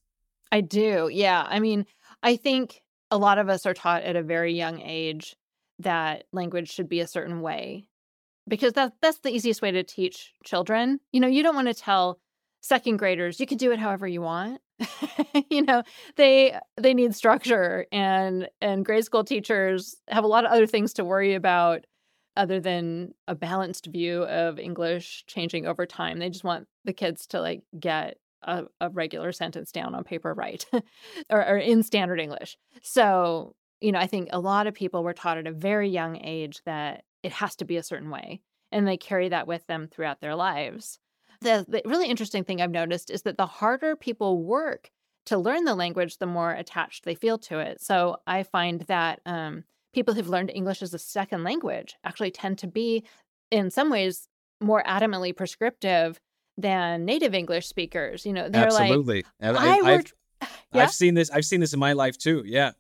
I 0.52 0.62
do. 0.62 1.10
Yeah. 1.12 1.46
I 1.48 1.60
mean, 1.60 1.88
I 2.22 2.36
think 2.36 2.83
a 3.14 3.18
lot 3.18 3.38
of 3.38 3.48
us 3.48 3.68
are 3.68 3.76
taught 3.76 4.02
at 4.02 4.16
a 4.16 4.24
very 4.24 4.56
young 4.56 4.82
age 4.82 5.36
that 5.78 6.24
language 6.34 6.72
should 6.72 6.90
be 6.90 7.00
a 7.00 7.08
certain 7.08 7.42
way 7.42 7.86
because 8.48 8.74
that 8.74 8.94
that's 9.04 9.20
the 9.20 9.30
easiest 9.30 9.62
way 9.62 9.70
to 9.70 9.84
teach 9.84 10.34
children. 10.44 11.00
You 11.12 11.20
know, 11.20 11.28
you 11.28 11.44
don't 11.44 11.56
want 11.56 11.68
to 11.68 11.76
tell 11.76 12.20
second 12.62 12.98
graders 12.98 13.40
you 13.40 13.46
can 13.46 13.58
do 13.60 13.72
it 13.72 13.78
however 13.78 14.08
you 14.08 14.22
want. 14.22 14.62
you 15.52 15.62
know, 15.62 15.84
they 16.16 16.58
they 16.78 16.96
need 16.96 17.14
structure 17.14 17.86
and 17.92 18.50
and 18.62 18.84
grade 18.84 19.06
school 19.06 19.24
teachers 19.24 19.96
have 20.08 20.24
a 20.24 20.28
lot 20.28 20.44
of 20.44 20.52
other 20.52 20.66
things 20.66 20.94
to 20.94 21.06
worry 21.06 21.36
about 21.36 21.86
other 22.36 22.60
than 22.60 23.14
a 23.28 23.36
balanced 23.36 23.86
view 23.86 24.24
of 24.24 24.58
English 24.58 25.24
changing 25.28 25.68
over 25.68 25.86
time. 25.86 26.18
They 26.18 26.32
just 26.32 26.44
want 26.44 26.68
the 26.84 26.94
kids 26.94 27.28
to 27.28 27.42
like 27.42 27.62
get 27.80 28.18
a, 28.44 28.64
a 28.82 28.90
regular 28.90 29.32
sentence 29.32 29.72
down 29.72 29.96
on 29.96 30.04
paper 30.04 30.34
right 30.34 30.66
or, 31.30 31.46
or 31.46 31.58
in 31.58 31.84
standard 31.84 32.20
English. 32.20 32.58
So, 32.82 33.56
you 33.82 33.92
know, 33.92 34.00
I 34.00 34.08
think 34.08 34.30
a 34.32 34.40
lot 34.40 34.68
of 34.68 34.74
people 34.74 35.04
were 35.04 35.14
taught 35.14 35.38
at 35.38 35.48
a 35.48 35.52
very 35.52 35.90
young 35.90 36.24
age 36.24 36.62
that 36.66 37.04
it 37.22 37.32
has 37.34 37.56
to 37.58 37.66
be 37.66 37.78
a 37.78 37.84
certain 37.84 38.10
way 38.10 38.42
and 38.72 38.88
they 38.88 38.98
carry 38.98 39.30
that 39.30 39.48
with 39.48 39.66
them 39.68 39.88
throughout 39.88 40.20
their 40.20 40.36
lives. 40.36 41.00
The, 41.42 41.66
the 41.68 41.82
really 41.86 42.08
interesting 42.08 42.44
thing 42.44 42.62
I've 42.62 42.72
noticed 42.72 43.10
is 43.10 43.24
that 43.24 43.38
the 43.38 43.46
harder 43.46 43.96
people 43.96 44.44
work 44.44 44.90
to 45.26 45.38
learn 45.38 45.64
the 45.64 45.76
language, 45.76 46.18
the 46.18 46.26
more 46.26 46.52
attached 46.52 47.06
they 47.06 47.16
feel 47.16 47.38
to 47.38 47.60
it. 47.60 47.82
So 47.82 48.18
I 48.28 48.44
find 48.44 48.82
that 48.82 49.22
um, 49.26 49.64
people 49.94 50.14
who've 50.14 50.30
learned 50.30 50.52
English 50.54 50.82
as 50.82 50.94
a 50.94 51.00
second 51.00 51.44
language 51.44 51.96
actually 52.04 52.32
tend 52.32 52.58
to 52.60 52.68
be, 52.68 53.04
in 53.52 53.70
some 53.70 53.90
ways, 53.90 54.28
more 54.60 54.84
adamantly 54.84 55.36
prescriptive 55.36 56.20
than 56.58 57.06
native 57.06 57.34
English 57.34 57.68
speakers. 57.68 58.26
You 58.26 58.34
know, 58.34 58.50
they're 58.50 58.66
Absolutely. 58.66 59.26
like, 59.42 59.56
I, 59.56 59.80
I 59.80 59.82
worked. 59.82 60.14
Yeah? 60.74 60.84
I've 60.84 60.92
seen 60.92 61.14
this. 61.14 61.30
I've 61.30 61.46
seen 61.46 61.60
this 61.60 61.74
in 61.74 61.80
my 61.80 61.94
life 61.94 62.18
too. 62.18 62.44
Yeah. 62.46 62.72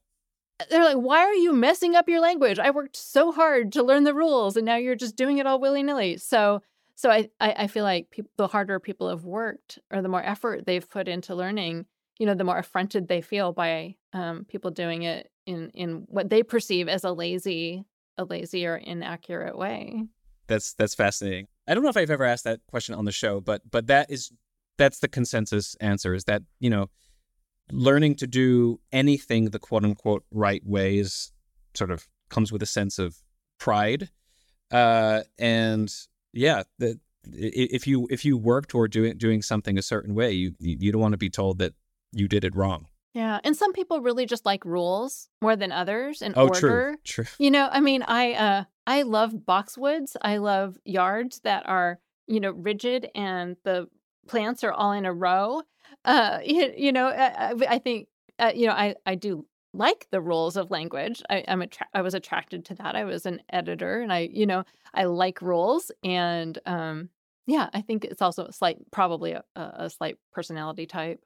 They're 0.70 0.84
like, 0.84 0.98
why 0.98 1.20
are 1.20 1.34
you 1.34 1.54
messing 1.54 1.96
up 1.96 2.10
your 2.10 2.20
language? 2.20 2.60
I 2.60 2.72
worked 2.72 2.96
so 2.96 3.32
hard 3.32 3.72
to 3.74 3.84
learn 3.84 4.04
the 4.04 4.14
rules, 4.14 4.58
and 4.58 4.66
now 4.66 4.76
you're 4.76 4.96
just 4.96 5.16
doing 5.16 5.38
it 5.38 5.46
all 5.46 5.60
willy 5.60 5.84
nilly. 5.84 6.18
So, 6.18 6.62
so 6.96 7.10
I, 7.10 7.30
I, 7.40 7.54
I 7.60 7.68
feel 7.68 7.84
like 7.84 8.10
people, 8.10 8.32
the 8.38 8.48
harder 8.48 8.80
people 8.80 9.10
have 9.10 9.26
worked, 9.26 9.80
or 9.92 10.02
the 10.02 10.10
more 10.10 10.24
effort 10.24 10.66
they've 10.66 10.88
put 10.90 11.08
into 11.08 11.36
learning, 11.36 11.86
you 12.18 12.26
know, 12.26 12.34
the 12.34 12.44
more 12.44 12.58
affronted 12.58 13.08
they 13.08 13.22
feel 13.22 13.54
by 13.54 13.96
um, 14.14 14.46
people 14.46 14.72
doing 14.72 15.04
it 15.04 15.30
in 15.46 15.70
in 15.70 16.06
what 16.08 16.30
they 16.30 16.44
perceive 16.44 16.88
as 16.88 17.04
a 17.04 17.12
lazy, 17.12 17.84
a 18.18 18.26
lazy 18.26 18.66
or 18.66 18.76
inaccurate 18.76 19.58
way. 19.58 20.04
That's 20.48 20.74
that's 20.74 20.96
fascinating. 20.96 21.48
I 21.68 21.74
don't 21.74 21.84
know 21.84 21.90
if 21.90 21.98
I've 21.98 22.10
ever 22.10 22.26
asked 22.26 22.44
that 22.44 22.60
question 22.68 22.96
on 22.96 23.06
the 23.06 23.12
show, 23.12 23.40
but 23.40 23.62
but 23.70 23.88
that 23.88 24.12
is 24.12 24.32
that's 24.78 25.00
the 25.00 25.08
consensus 25.08 25.76
answer 25.80 26.14
is 26.14 26.26
that, 26.26 26.44
you 26.60 26.70
know, 26.70 26.90
learning 27.72 28.16
to 28.16 28.28
do 28.28 28.80
anything 28.92 29.46
the 29.46 29.60
quote 29.60 29.84
unquote 29.84 30.26
right 30.32 30.66
way 30.66 30.98
is 30.98 31.32
sort 31.74 31.92
of 31.92 32.08
comes 32.30 32.52
with 32.52 32.62
a 32.62 32.68
sense 32.68 33.00
of 33.00 33.18
pride. 33.60 34.10
Uh, 34.72 35.22
and 35.38 35.94
yeah, 36.34 36.64
the, 36.80 37.00
if 37.32 37.88
you 37.88 38.08
if 38.10 38.26
you 38.26 38.38
work 38.38 38.68
toward 38.68 38.92
doing 38.92 39.18
doing 39.18 39.42
something 39.42 39.78
a 39.78 39.82
certain 39.84 40.14
way, 40.14 40.32
you 40.32 40.54
you 40.60 40.92
don't 40.92 41.02
want 41.02 41.14
to 41.14 41.18
be 41.18 41.30
told 41.30 41.60
that 41.60 41.74
you 42.12 42.28
did 42.28 42.44
it 42.44 42.56
wrong. 42.56 42.88
Yeah, 43.14 43.40
and 43.44 43.56
some 43.56 43.74
people 43.74 44.02
really 44.02 44.26
just 44.26 44.46
like 44.46 44.66
rules 44.66 45.30
more 45.42 45.56
than 45.56 45.72
others 45.72 46.22
and 46.22 46.34
oh, 46.36 46.48
order. 46.48 46.60
true, 46.60 46.98
true. 47.04 47.26
You 47.38 47.52
know, 47.52 47.70
I 47.72 47.80
mean, 47.80 48.04
I 48.04 48.34
uh 48.34 48.64
I 48.88 49.04
love 49.04 49.34
boxwoods. 49.34 50.16
I 50.22 50.38
love 50.38 50.78
yards 50.84 51.40
that 51.44 51.68
are, 51.68 52.00
you 52.28 52.40
know, 52.40 52.52
rigid 52.52 53.10
and 53.14 53.56
the 53.64 53.88
plants 54.28 54.64
are 54.64 54.72
all 54.72 54.94
in 54.94 55.06
a 55.06 55.14
row. 55.14 55.62
Uh 56.04 56.40
you, 56.46 56.74
you 56.76 56.92
know, 56.92 57.08
I, 57.08 57.54
I 57.70 57.80
think 57.80 58.08
uh, 58.40 58.52
you 58.56 58.66
know, 58.66 58.74
I 58.74 58.96
I 59.06 59.16
do 59.16 59.46
like 59.74 60.08
the 60.12 60.22
rules 60.22 60.56
of 60.56 60.72
language. 60.72 61.22
I, 61.30 61.44
I'm 61.48 61.62
attra- 61.62 61.88
I 61.94 62.02
was 62.02 62.14
attracted 62.14 62.66
to 62.66 62.76
that. 62.76 62.96
I 62.96 63.06
was 63.06 63.26
an 63.26 63.42
editor, 63.52 64.02
and 64.02 64.14
I, 64.14 64.30
you 64.32 64.46
know, 64.46 64.64
I 64.94 65.06
like 65.06 65.42
rules, 65.42 65.92
and 66.04 66.58
um, 66.66 67.10
yeah, 67.48 67.70
I 67.74 67.82
think 67.82 68.06
it's 68.06 68.22
also 68.22 68.46
a 68.46 68.54
slight, 68.54 68.78
probably 68.92 69.34
a, 69.34 69.44
a 69.56 69.90
slight 69.90 70.18
personality 70.32 70.86
type. 70.86 71.20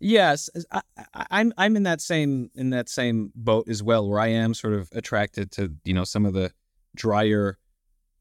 Yes, 0.00 0.50
I, 0.70 0.82
I, 1.14 1.26
I'm 1.30 1.52
I'm 1.56 1.76
in 1.76 1.84
that 1.84 2.00
same 2.00 2.50
in 2.54 2.70
that 2.70 2.88
same 2.88 3.32
boat 3.34 3.68
as 3.68 3.82
well, 3.82 4.08
where 4.08 4.20
I 4.20 4.28
am 4.28 4.54
sort 4.54 4.74
of 4.74 4.88
attracted 4.92 5.50
to 5.52 5.72
you 5.84 5.94
know 5.94 6.04
some 6.04 6.26
of 6.26 6.34
the 6.34 6.52
drier, 6.94 7.58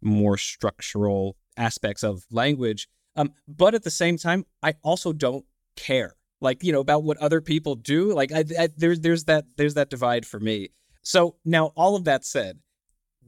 more 0.01 0.38
structural 0.38 1.38
aspects 1.57 2.03
of 2.03 2.25
language. 2.31 2.88
Um, 3.15 3.33
but 3.47 3.75
at 3.75 3.83
the 3.83 3.91
same 3.91 4.17
time, 4.17 4.45
I 4.62 4.73
also 4.81 5.13
don't 5.13 5.45
care, 5.75 6.15
like 6.41 6.63
you 6.63 6.71
know, 6.71 6.79
about 6.79 7.03
what 7.03 7.17
other 7.17 7.41
people 7.41 7.75
do. 7.75 8.13
Like 8.13 8.31
I, 8.31 8.43
I, 8.57 8.69
there's 8.75 9.01
there's 9.01 9.25
that 9.25 9.45
there's 9.57 9.73
that 9.75 9.89
divide 9.89 10.25
for 10.25 10.39
me. 10.39 10.69
So 11.01 11.36
now, 11.43 11.67
all 11.75 11.95
of 11.95 12.05
that 12.05 12.23
said, 12.23 12.59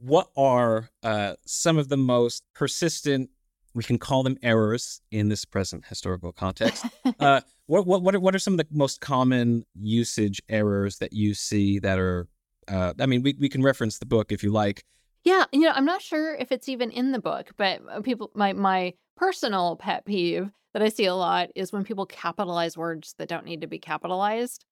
what 0.00 0.28
are 0.36 0.90
uh, 1.02 1.34
some 1.44 1.78
of 1.78 1.88
the 1.88 1.96
most 1.96 2.42
persistent 2.54 3.30
we 3.76 3.84
can 3.84 3.98
call 3.98 4.22
them 4.22 4.38
errors 4.42 5.02
in 5.10 5.28
this 5.28 5.44
present 5.44 5.84
historical 5.86 6.32
context. 6.32 6.86
uh, 7.20 7.42
what, 7.66 7.86
what, 7.86 8.02
what, 8.02 8.14
are, 8.14 8.20
what 8.20 8.34
are 8.34 8.38
some 8.38 8.54
of 8.54 8.58
the 8.58 8.66
most 8.70 9.02
common 9.02 9.64
usage 9.78 10.40
errors 10.48 10.98
that 10.98 11.12
you 11.12 11.34
see 11.34 11.78
that 11.80 11.98
are, 11.98 12.26
uh, 12.68 12.94
I 12.98 13.04
mean, 13.04 13.22
we, 13.22 13.36
we 13.38 13.50
can 13.50 13.62
reference 13.62 13.98
the 13.98 14.06
book 14.06 14.32
if 14.32 14.42
you 14.42 14.50
like. 14.50 14.82
Yeah, 15.24 15.44
you 15.52 15.60
know, 15.60 15.72
I'm 15.74 15.84
not 15.84 16.00
sure 16.00 16.34
if 16.34 16.50
it's 16.50 16.68
even 16.70 16.90
in 16.90 17.12
the 17.12 17.20
book, 17.20 17.50
but 17.58 17.82
uh, 17.90 18.00
people, 18.00 18.30
my, 18.34 18.54
my 18.54 18.94
personal 19.16 19.76
pet 19.76 20.06
peeve 20.06 20.50
that 20.72 20.82
I 20.82 20.88
see 20.88 21.04
a 21.04 21.14
lot 21.14 21.50
is 21.54 21.72
when 21.72 21.84
people 21.84 22.06
capitalize 22.06 22.78
words 22.78 23.14
that 23.18 23.28
don't 23.28 23.44
need 23.44 23.60
to 23.60 23.66
be 23.66 23.78
capitalized. 23.78 24.64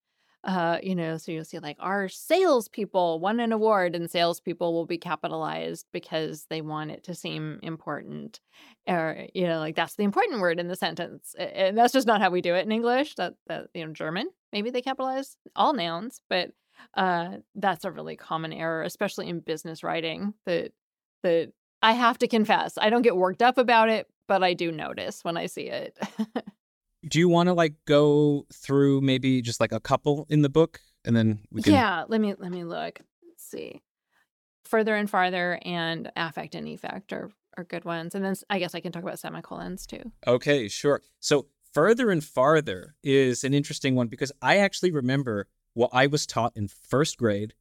Uh, 0.44 0.78
you 0.82 0.94
know, 0.94 1.16
so 1.16 1.32
you'll 1.32 1.44
see 1.44 1.58
like 1.58 1.78
our 1.80 2.06
salespeople 2.06 3.18
won 3.18 3.40
an 3.40 3.50
award, 3.50 3.96
and 3.96 4.10
salespeople 4.10 4.74
will 4.74 4.84
be 4.84 4.98
capitalized 4.98 5.86
because 5.90 6.44
they 6.50 6.60
want 6.60 6.90
it 6.90 7.02
to 7.04 7.14
seem 7.14 7.58
important, 7.62 8.40
or 8.86 9.26
you 9.32 9.46
know, 9.46 9.58
like 9.58 9.74
that's 9.74 9.94
the 9.96 10.04
important 10.04 10.40
word 10.40 10.60
in 10.60 10.68
the 10.68 10.76
sentence, 10.76 11.34
and 11.38 11.78
that's 11.78 11.94
just 11.94 12.06
not 12.06 12.20
how 12.20 12.28
we 12.28 12.42
do 12.42 12.54
it 12.54 12.66
in 12.66 12.72
English. 12.72 13.14
That 13.14 13.34
that 13.46 13.68
you 13.72 13.86
know, 13.86 13.92
German 13.94 14.28
maybe 14.52 14.68
they 14.68 14.82
capitalize 14.82 15.36
all 15.56 15.72
nouns, 15.72 16.20
but 16.28 16.50
uh, 16.94 17.38
that's 17.54 17.86
a 17.86 17.90
really 17.90 18.16
common 18.16 18.52
error, 18.52 18.82
especially 18.82 19.28
in 19.30 19.40
business 19.40 19.82
writing. 19.82 20.34
That 20.44 20.72
that 21.22 21.52
I 21.82 21.92
have 21.92 22.18
to 22.18 22.28
confess, 22.28 22.76
I 22.76 22.90
don't 22.90 23.02
get 23.02 23.16
worked 23.16 23.42
up 23.42 23.56
about 23.56 23.88
it, 23.88 24.08
but 24.28 24.42
I 24.44 24.52
do 24.52 24.70
notice 24.70 25.24
when 25.24 25.38
I 25.38 25.46
see 25.46 25.68
it. 25.68 25.98
do 27.08 27.18
you 27.18 27.28
want 27.28 27.48
to 27.48 27.54
like 27.54 27.74
go 27.86 28.46
through 28.52 29.00
maybe 29.00 29.42
just 29.42 29.60
like 29.60 29.72
a 29.72 29.80
couple 29.80 30.26
in 30.28 30.42
the 30.42 30.48
book? 30.48 30.80
And 31.04 31.14
then 31.14 31.40
we 31.50 31.62
can 31.62 31.72
yeah 31.72 32.04
let 32.08 32.20
me 32.20 32.34
let 32.38 32.50
me 32.50 32.64
look. 32.64 33.00
Let's 33.26 33.44
see. 33.44 33.82
Further 34.64 34.94
and 34.94 35.08
farther 35.08 35.58
and 35.62 36.10
affect 36.16 36.54
and 36.54 36.66
effect 36.66 37.12
are, 37.12 37.30
are 37.58 37.64
good 37.64 37.84
ones. 37.84 38.14
And 38.14 38.24
then 38.24 38.34
i 38.48 38.58
guess 38.58 38.74
i 38.74 38.80
can 38.80 38.92
talk 38.92 39.02
about 39.02 39.18
semicolons 39.18 39.86
too. 39.86 40.12
Okay 40.26 40.68
sure. 40.68 41.02
So 41.20 41.46
further 41.72 42.10
and 42.10 42.24
farther 42.24 42.94
is 43.02 43.44
an 43.44 43.52
interesting 43.52 43.96
one 43.96 44.06
because 44.06 44.32
i 44.40 44.58
actually 44.58 44.92
remember 44.92 45.48
what 45.74 45.90
i 45.92 46.06
was 46.06 46.24
taught 46.24 46.52
in 46.54 46.68
first 46.68 47.18
grade 47.18 47.52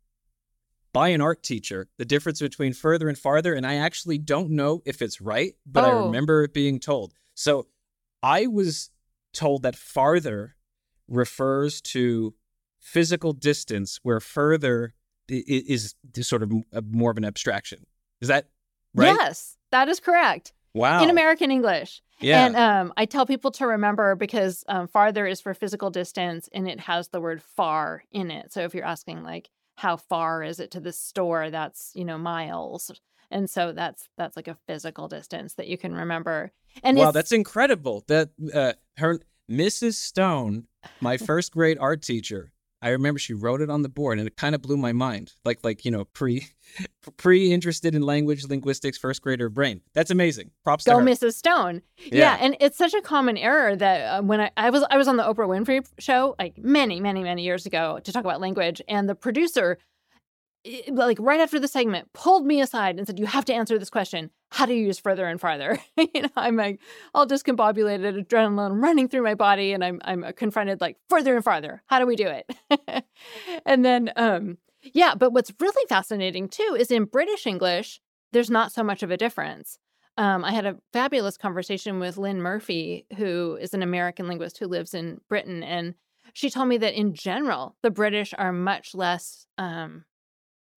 by 0.93 1.07
an 1.07 1.19
art 1.19 1.41
teacher 1.41 1.87
the 1.97 2.05
difference 2.05 2.39
between 2.39 2.71
further 2.71 3.09
and 3.09 3.17
farther 3.17 3.55
and 3.55 3.65
i 3.65 3.73
actually 3.73 4.19
don't 4.19 4.51
know 4.51 4.83
if 4.85 5.01
it's 5.01 5.19
right 5.19 5.55
but 5.65 5.83
oh. 5.83 5.87
i 5.87 6.05
remember 6.05 6.43
it 6.43 6.53
being 6.53 6.79
told. 6.79 7.13
So 7.33 7.65
i 8.21 8.45
was 8.45 8.91
told 9.33 9.63
that 9.63 9.75
farther 9.75 10.55
refers 11.07 11.81
to 11.81 12.33
physical 12.79 13.33
distance, 13.33 13.99
where 14.03 14.19
further 14.19 14.93
is, 15.27 15.95
sort 16.21 16.43
of 16.43 16.51
more 16.91 17.11
of 17.11 17.17
an 17.17 17.25
abstraction. 17.25 17.85
Is 18.21 18.27
that 18.27 18.47
right? 18.93 19.15
Yes, 19.19 19.57
that 19.71 19.89
is 19.89 19.99
correct. 19.99 20.53
Wow. 20.73 21.03
In 21.03 21.09
American 21.09 21.51
English. 21.51 22.01
Yeah. 22.19 22.45
And 22.45 22.55
um, 22.55 22.93
I 22.97 23.05
tell 23.05 23.25
people 23.25 23.51
to 23.51 23.67
remember 23.67 24.15
because 24.15 24.63
um, 24.67 24.87
farther 24.87 25.27
is 25.27 25.41
for 25.41 25.53
physical 25.53 25.89
distance 25.89 26.49
and 26.53 26.67
it 26.67 26.79
has 26.79 27.09
the 27.09 27.21
word 27.21 27.41
far 27.41 28.03
in 28.11 28.31
it. 28.31 28.53
So 28.53 28.61
if 28.61 28.73
you're 28.73 28.85
asking, 28.85 29.23
like, 29.23 29.49
how 29.75 29.97
far 29.97 30.41
is 30.43 30.59
it 30.59 30.71
to 30.71 30.79
the 30.79 30.91
store? 30.91 31.49
That's, 31.49 31.91
you 31.93 32.05
know, 32.05 32.17
miles. 32.17 32.91
And 33.29 33.49
so 33.49 33.71
that's 33.71 34.09
that's 34.17 34.35
like 34.35 34.47
a 34.47 34.57
physical 34.67 35.07
distance 35.07 35.55
that 35.55 35.67
you 35.67 35.77
can 35.77 35.93
remember. 35.93 36.51
And 36.81 36.97
wow, 36.97 37.11
that's 37.11 37.31
incredible. 37.31 38.03
That 38.07 38.29
uh, 38.53 38.73
her 38.97 39.19
Mrs. 39.49 39.95
Stone, 39.95 40.67
my 41.01 41.17
first 41.29 41.51
grade 41.51 41.77
art 41.79 42.01
teacher, 42.01 42.51
I 42.81 42.89
remember 42.89 43.17
she 43.17 43.33
wrote 43.33 43.61
it 43.61 43.69
on 43.69 43.81
the 43.81 43.89
board 43.89 44.19
and 44.19 44.27
it 44.27 44.35
kind 44.35 44.53
of 44.53 44.61
blew 44.61 44.75
my 44.75 44.91
mind. 44.91 45.33
Like 45.45 45.59
like, 45.63 45.85
you 45.85 45.91
know, 45.91 46.05
pre 46.05 46.47
pre 47.17 47.53
interested 47.53 47.95
in 47.95 48.01
language, 48.01 48.43
linguistics, 48.45 48.97
first 48.97 49.21
grader 49.21 49.49
brain. 49.49 49.81
That's 49.93 50.11
amazing. 50.11 50.51
Props 50.63 50.83
Go 50.83 50.93
to 50.93 50.99
her. 50.99 51.05
Mrs. 51.05 51.35
Stone. 51.35 51.81
Yeah. 51.97 52.11
yeah. 52.11 52.37
and 52.41 52.57
it's 52.59 52.77
such 52.77 52.93
a 52.93 53.01
common 53.01 53.37
error 53.37 53.75
that 53.75 54.01
uh, 54.01 54.21
when 54.21 54.41
I, 54.41 54.51
I 54.57 54.69
was 54.69 54.83
I 54.89 54.97
was 54.97 55.07
on 55.07 55.17
the 55.17 55.23
Oprah 55.23 55.47
Winfrey 55.47 55.85
show 55.99 56.35
like 56.37 56.57
many, 56.57 56.99
many, 56.99 57.23
many 57.23 57.43
years 57.43 57.65
ago 57.65 57.99
to 58.03 58.11
talk 58.11 58.25
about 58.25 58.41
language 58.41 58.81
and 58.87 59.07
the 59.07 59.15
producer 59.15 59.77
like 60.87 61.17
right 61.19 61.41
after 61.41 61.59
the 61.59 61.67
segment 61.67 62.11
pulled 62.13 62.45
me 62.45 62.61
aside 62.61 62.97
and 62.97 63.05
said 63.05 63.19
you 63.19 63.25
have 63.25 63.43
to 63.45 63.53
answer 63.53 63.77
this 63.77 63.89
question 63.89 64.29
how 64.53 64.65
do 64.65 64.73
you 64.73 64.85
use 64.85 64.99
further 64.99 65.27
and 65.27 65.41
farther 65.41 65.79
you 65.97 66.21
know 66.21 66.29
i'm 66.35 66.55
like 66.55 66.79
all 67.13 67.27
discombobulated 67.27 68.25
adrenaline 68.25 68.81
running 68.81 69.07
through 69.07 69.23
my 69.23 69.35
body 69.35 69.73
and 69.73 69.83
i'm 69.83 69.99
i'm 70.05 70.23
confronted 70.33 70.79
like 70.79 70.97
further 71.09 71.35
and 71.35 71.43
farther 71.43 71.81
how 71.87 71.99
do 71.99 72.05
we 72.05 72.15
do 72.15 72.27
it 72.27 73.05
and 73.65 73.83
then 73.83 74.11
um 74.15 74.57
yeah 74.81 75.15
but 75.15 75.31
what's 75.31 75.53
really 75.59 75.85
fascinating 75.87 76.47
too 76.47 76.75
is 76.79 76.91
in 76.91 77.05
british 77.05 77.45
english 77.47 77.99
there's 78.33 78.49
not 78.49 78.71
so 78.71 78.83
much 78.83 79.03
of 79.03 79.11
a 79.11 79.17
difference. 79.17 79.77
Um, 80.17 80.43
I 80.43 80.51
had 80.51 80.65
a 80.65 80.77
fabulous 80.91 81.37
conversation 81.37 81.99
with 81.99 82.17
Lynne 82.17 82.41
Murphy, 82.41 83.05
who 83.15 83.57
is 83.61 83.73
an 83.73 83.81
American 83.81 84.27
linguist 84.27 84.57
who 84.57 84.67
lives 84.67 84.93
in 84.93 85.21
Britain. 85.29 85.63
And 85.63 85.95
she 86.33 86.49
told 86.49 86.67
me 86.67 86.77
that 86.79 86.99
in 86.99 87.13
general, 87.13 87.75
the 87.81 87.91
British 87.91 88.33
are 88.37 88.51
much 88.51 88.93
less 88.93 89.47
um, 89.57 90.03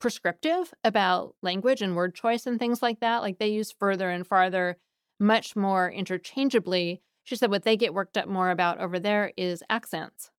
prescriptive 0.07 0.73
about 0.85 1.35
language 1.43 1.83
and 1.83 1.97
word 1.97 2.15
choice 2.15 2.47
and 2.47 2.61
things 2.61 2.81
like 2.81 3.01
that. 3.01 3.23
Like 3.23 3.41
they 3.41 3.49
use 3.49 3.73
further 3.73 4.09
and 4.09 4.25
farther 4.25 4.77
much 5.19 5.57
more 5.57 5.91
interchangeably. 5.91 7.03
She 7.25 7.35
said 7.35 7.51
what 7.51 7.65
they 7.65 7.77
get 7.77 7.93
worked 7.93 8.17
up 8.17 8.29
more 8.29 8.51
about 8.51 8.79
over 8.79 9.01
there 9.01 9.33
is 9.37 9.65
accents. 9.69 10.31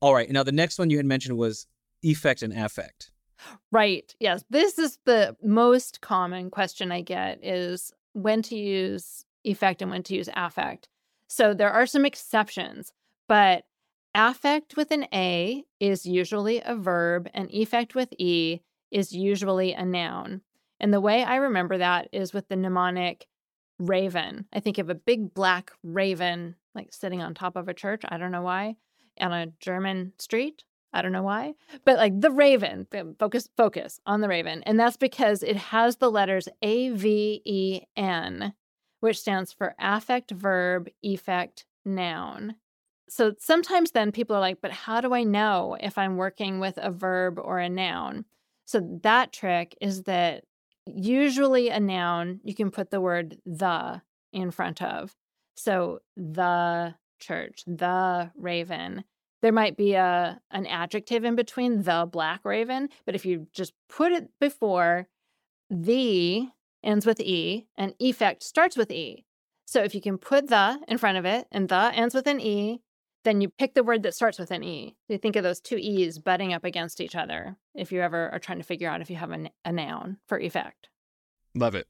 All 0.00 0.14
right. 0.14 0.30
Now, 0.30 0.44
the 0.44 0.52
next 0.52 0.78
one 0.78 0.90
you 0.90 0.98
had 0.98 1.06
mentioned 1.06 1.36
was 1.36 1.66
effect 2.04 2.44
and 2.44 2.52
affect. 2.52 3.10
Right. 3.72 4.14
Yes. 4.20 4.44
This 4.48 4.78
is 4.78 5.00
the 5.06 5.34
most 5.42 6.00
common 6.00 6.48
question 6.50 6.92
I 6.92 7.00
get 7.00 7.44
is 7.44 7.92
when 8.12 8.42
to 8.42 8.56
use 8.56 9.24
effect 9.42 9.82
and 9.82 9.90
when 9.90 10.04
to 10.04 10.14
use 10.14 10.28
affect. 10.36 10.88
So 11.26 11.52
there 11.52 11.72
are 11.72 11.86
some 11.86 12.04
exceptions, 12.04 12.92
but 13.26 13.64
affect 14.14 14.76
with 14.76 14.92
an 14.92 15.08
A 15.12 15.64
is 15.80 16.06
usually 16.06 16.62
a 16.64 16.76
verb 16.76 17.28
and 17.34 17.50
effect 17.50 17.96
with 17.96 18.12
E 18.20 18.60
is 18.94 19.12
usually 19.12 19.74
a 19.74 19.84
noun. 19.84 20.40
And 20.80 20.94
the 20.94 21.00
way 21.00 21.22
I 21.22 21.36
remember 21.36 21.76
that 21.78 22.08
is 22.12 22.32
with 22.32 22.48
the 22.48 22.56
mnemonic 22.56 23.26
raven. 23.78 24.46
I 24.52 24.60
think 24.60 24.78
of 24.78 24.88
a 24.88 24.94
big 24.94 25.34
black 25.34 25.72
raven 25.82 26.54
like 26.74 26.92
sitting 26.92 27.20
on 27.20 27.34
top 27.34 27.56
of 27.56 27.68
a 27.68 27.74
church. 27.74 28.02
I 28.08 28.16
don't 28.16 28.32
know 28.32 28.42
why. 28.42 28.76
On 29.20 29.32
a 29.32 29.48
German 29.60 30.12
street. 30.18 30.64
I 30.94 31.02
don't 31.02 31.10
know 31.10 31.24
why, 31.24 31.54
but 31.84 31.96
like 31.96 32.20
the 32.20 32.30
Raven, 32.30 32.86
focus, 33.18 33.48
focus 33.56 33.98
on 34.06 34.20
the 34.20 34.28
Raven. 34.28 34.62
And 34.62 34.78
that's 34.78 34.96
because 34.96 35.42
it 35.42 35.56
has 35.56 35.96
the 35.96 36.08
letters 36.08 36.48
A, 36.62 36.90
V, 36.90 37.42
E, 37.44 37.80
N, 37.96 38.54
which 39.00 39.18
stands 39.18 39.52
for 39.52 39.74
affect, 39.80 40.30
verb, 40.30 40.88
effect, 41.02 41.66
noun. 41.84 42.54
So 43.08 43.34
sometimes 43.40 43.90
then 43.90 44.12
people 44.12 44.36
are 44.36 44.40
like, 44.40 44.60
but 44.62 44.70
how 44.70 45.00
do 45.00 45.12
I 45.12 45.24
know 45.24 45.76
if 45.80 45.98
I'm 45.98 46.16
working 46.16 46.60
with 46.60 46.78
a 46.78 46.92
verb 46.92 47.40
or 47.42 47.58
a 47.58 47.68
noun? 47.68 48.24
So 48.64 48.98
that 49.02 49.32
trick 49.32 49.76
is 49.80 50.04
that 50.04 50.44
usually 50.86 51.68
a 51.68 51.80
noun, 51.80 52.40
you 52.44 52.54
can 52.54 52.70
put 52.70 52.90
the 52.90 53.00
word 53.00 53.38
the 53.44 54.02
in 54.32 54.50
front 54.50 54.82
of. 54.82 55.14
So 55.56 56.00
the 56.16 56.94
church, 57.20 57.62
the 57.66 58.30
raven 58.36 59.04
there 59.44 59.52
might 59.52 59.76
be 59.76 59.92
a 59.92 60.40
an 60.52 60.64
adjective 60.64 61.22
in 61.22 61.36
between 61.36 61.82
the 61.82 62.08
black 62.10 62.40
raven, 62.46 62.88
but 63.04 63.14
if 63.14 63.26
you 63.26 63.46
just 63.52 63.74
put 63.90 64.10
it 64.10 64.30
before 64.40 65.06
the 65.68 66.48
ends 66.82 67.04
with 67.04 67.20
e 67.20 67.66
and 67.76 67.92
effect 67.98 68.42
starts 68.42 68.74
with 68.74 68.90
e. 68.90 69.26
So 69.66 69.82
if 69.82 69.94
you 69.94 70.00
can 70.00 70.16
put 70.16 70.48
the 70.48 70.80
in 70.88 70.96
front 70.96 71.18
of 71.18 71.26
it 71.26 71.46
and 71.52 71.68
the 71.68 71.92
ends 71.94 72.14
with 72.14 72.26
an 72.26 72.40
e, 72.40 72.80
then 73.24 73.40
you 73.40 73.48
pick 73.48 73.74
the 73.74 73.82
word 73.82 74.02
that 74.04 74.14
starts 74.14 74.38
with 74.38 74.50
an 74.50 74.62
e. 74.62 74.96
So 75.06 75.14
you 75.14 75.18
think 75.18 75.36
of 75.36 75.42
those 75.42 75.60
two 75.60 75.76
e's 75.76 76.18
butting 76.18 76.52
up 76.52 76.64
against 76.64 77.00
each 77.00 77.16
other 77.16 77.56
if 77.74 77.90
you 77.90 78.00
ever 78.00 78.30
are 78.30 78.38
trying 78.38 78.58
to 78.58 78.64
figure 78.64 78.88
out 78.88 79.00
if 79.00 79.10
you 79.10 79.16
have 79.16 79.32
a, 79.32 79.50
a 79.64 79.72
noun 79.72 80.18
for 80.26 80.38
effect. 80.38 80.88
Love 81.54 81.74
it. 81.74 81.88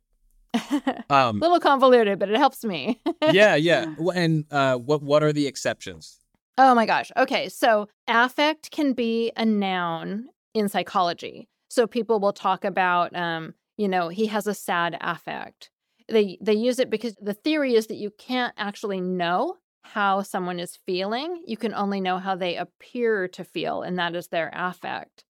Um, 1.10 1.36
a 1.36 1.40
little 1.40 1.60
convoluted, 1.60 2.18
but 2.18 2.30
it 2.30 2.36
helps 2.36 2.64
me. 2.64 3.00
yeah, 3.32 3.56
yeah. 3.56 3.94
And 4.14 4.46
uh, 4.50 4.78
what 4.78 5.02
what 5.02 5.22
are 5.22 5.32
the 5.32 5.46
exceptions? 5.46 6.18
Oh 6.56 6.74
my 6.74 6.86
gosh. 6.86 7.10
Okay. 7.16 7.48
So 7.48 7.88
affect 8.08 8.70
can 8.70 8.94
be 8.94 9.32
a 9.36 9.44
noun 9.44 10.28
in 10.54 10.68
psychology. 10.68 11.48
So 11.68 11.86
people 11.86 12.20
will 12.20 12.32
talk 12.32 12.64
about, 12.64 13.14
um, 13.14 13.54
you 13.76 13.88
know, 13.88 14.08
he 14.08 14.26
has 14.26 14.46
a 14.46 14.54
sad 14.54 14.96
affect. 15.00 15.70
They 16.08 16.38
they 16.40 16.54
use 16.54 16.78
it 16.78 16.90
because 16.90 17.14
the 17.20 17.34
theory 17.34 17.74
is 17.74 17.88
that 17.88 17.96
you 17.96 18.10
can't 18.18 18.54
actually 18.56 19.00
know 19.00 19.56
how 19.84 20.22
someone 20.22 20.58
is 20.58 20.78
feeling. 20.86 21.42
You 21.46 21.56
can 21.56 21.74
only 21.74 22.00
know 22.00 22.18
how 22.18 22.34
they 22.34 22.56
appear 22.56 23.28
to 23.28 23.44
feel, 23.44 23.82
and 23.82 23.98
that 23.98 24.16
is 24.16 24.28
their 24.28 24.50
affect. 24.52 25.24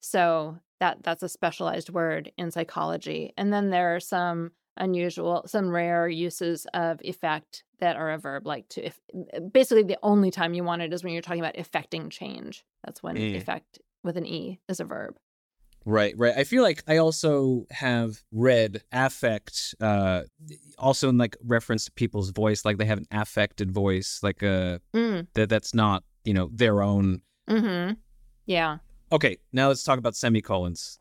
So 0.00 0.58
that 0.80 1.02
that's 1.02 1.22
a 1.22 1.28
specialized 1.28 1.90
word 1.90 2.32
in 2.36 2.50
psychology. 2.50 3.32
And 3.36 3.52
then 3.52 3.70
there 3.70 3.94
are 3.94 4.00
some 4.00 4.50
unusual, 4.76 5.44
some 5.46 5.70
rare 5.70 6.08
uses 6.08 6.66
of 6.74 7.00
effect 7.02 7.62
that 7.78 7.96
are 7.96 8.10
a 8.10 8.18
verb, 8.18 8.46
like 8.46 8.68
to 8.70 8.86
if 8.86 8.98
basically 9.52 9.84
the 9.84 9.98
only 10.02 10.30
time 10.30 10.54
you 10.54 10.64
want 10.64 10.82
it 10.82 10.92
is 10.92 11.04
when 11.04 11.12
you're 11.12 11.22
talking 11.22 11.40
about 11.40 11.56
effecting 11.56 12.10
change. 12.10 12.64
That's 12.84 13.02
when 13.02 13.16
mm. 13.16 13.36
effect 13.36 13.78
with 14.02 14.16
an 14.16 14.26
E 14.26 14.58
is 14.68 14.80
a 14.80 14.84
verb. 14.84 15.16
Right, 15.84 16.14
right. 16.16 16.34
I 16.36 16.44
feel 16.44 16.62
like 16.62 16.82
I 16.86 16.98
also 16.98 17.66
have 17.70 18.22
read 18.30 18.82
affect, 18.92 19.74
uh, 19.80 20.22
also 20.78 21.08
in 21.08 21.18
like 21.18 21.36
reference 21.44 21.86
to 21.86 21.92
people's 21.92 22.30
voice, 22.30 22.64
like 22.64 22.78
they 22.78 22.84
have 22.84 22.98
an 22.98 23.06
affected 23.10 23.72
voice, 23.72 24.20
like 24.22 24.42
a 24.42 24.80
uh, 24.94 24.96
mm. 24.96 25.26
that 25.34 25.48
that's 25.48 25.74
not 25.74 26.04
you 26.24 26.34
know 26.34 26.50
their 26.52 26.82
own. 26.82 27.22
Mm-hmm. 27.48 27.94
Yeah. 28.46 28.78
Okay, 29.10 29.38
now 29.52 29.68
let's 29.68 29.84
talk 29.84 29.98
about 29.98 30.16
semicolons. 30.16 30.98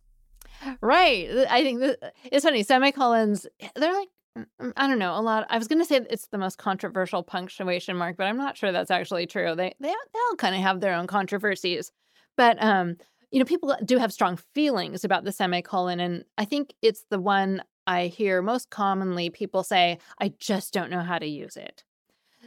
Right. 0.81 1.29
I 1.49 1.63
think 1.63 1.97
it's 2.25 2.45
funny. 2.45 2.63
Semicolons, 2.63 3.47
they're 3.75 3.93
like, 3.93 4.09
mm, 4.37 4.45
mm, 4.61 4.73
I 4.77 4.87
don't 4.87 4.99
know, 4.99 5.17
a 5.17 5.21
lot. 5.21 5.47
I 5.49 5.57
was 5.57 5.67
going 5.67 5.79
to 5.79 5.85
say 5.85 6.01
it's 6.09 6.27
the 6.27 6.37
most 6.37 6.57
controversial 6.57 7.23
punctuation 7.23 7.97
mark, 7.97 8.17
but 8.17 8.27
I'm 8.27 8.37
not 8.37 8.57
sure 8.57 8.71
that's 8.71 8.91
actually 8.91 9.27
true. 9.27 9.55
They 9.55 9.73
they, 9.79 9.87
they 9.89 10.19
all 10.29 10.35
kind 10.37 10.55
of 10.55 10.61
have 10.61 10.79
their 10.81 10.93
own 10.93 11.07
controversies. 11.07 11.91
But 12.37 12.61
um, 12.63 12.97
you 13.31 13.39
know, 13.39 13.45
people 13.45 13.75
do 13.83 13.97
have 13.97 14.13
strong 14.13 14.37
feelings 14.53 15.03
about 15.03 15.23
the 15.23 15.31
semicolon 15.31 15.99
and 15.99 16.25
I 16.37 16.45
think 16.45 16.73
it's 16.81 17.05
the 17.09 17.19
one 17.19 17.63
I 17.87 18.07
hear 18.07 18.41
most 18.41 18.69
commonly 18.69 19.29
people 19.29 19.63
say, 19.63 19.97
I 20.19 20.33
just 20.37 20.73
don't 20.73 20.91
know 20.91 21.01
how 21.01 21.17
to 21.17 21.25
use 21.25 21.57
it. 21.57 21.83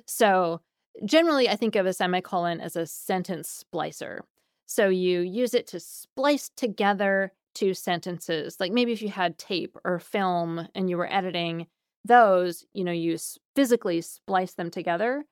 So, 0.06 0.60
generally 1.04 1.48
I 1.48 1.56
think 1.56 1.74
of 1.74 1.86
a 1.86 1.92
semicolon 1.92 2.60
as 2.60 2.76
a 2.76 2.86
sentence 2.86 3.64
splicer. 3.64 4.20
So 4.66 4.88
you 4.88 5.20
use 5.20 5.54
it 5.54 5.66
to 5.68 5.80
splice 5.80 6.50
together 6.56 7.32
two 7.54 7.74
sentences. 7.74 8.58
Like 8.60 8.72
maybe 8.72 8.92
if 8.92 9.02
you 9.02 9.08
had 9.08 9.38
tape 9.38 9.76
or 9.84 9.98
film 9.98 10.68
and 10.74 10.88
you 10.88 10.96
were 10.96 11.12
editing 11.12 11.66
those, 12.04 12.64
you 12.72 12.84
know, 12.84 12.92
you 12.92 13.16
physically 13.56 14.00
splice 14.00 14.54
them 14.54 14.70
together. 14.70 15.24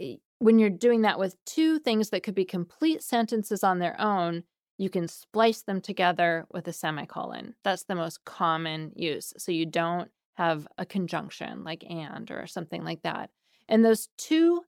Eh, 0.00 0.16
when 0.38 0.58
you're 0.58 0.70
doing 0.70 1.02
that 1.02 1.18
with 1.18 1.36
two 1.44 1.78
things 1.80 2.10
that 2.10 2.22
could 2.22 2.34
be 2.34 2.44
complete 2.44 3.02
sentences 3.02 3.64
on 3.64 3.78
their 3.80 4.00
own, 4.00 4.44
you 4.78 4.88
can 4.88 5.08
splice 5.08 5.62
them 5.62 5.80
together 5.80 6.46
with 6.50 6.66
a 6.68 6.72
semicolon. 6.72 7.54
That's 7.64 7.82
the 7.82 7.96
most 7.96 8.24
common 8.24 8.92
use. 8.94 9.34
So 9.36 9.52
you 9.52 9.66
don't 9.66 10.10
have 10.34 10.68
a 10.78 10.86
conjunction 10.86 11.64
like 11.64 11.84
and 11.90 12.30
or 12.30 12.46
something 12.46 12.84
like 12.84 13.02
that. 13.02 13.30
And 13.68 13.84
those 13.84 14.08
two 14.16 14.62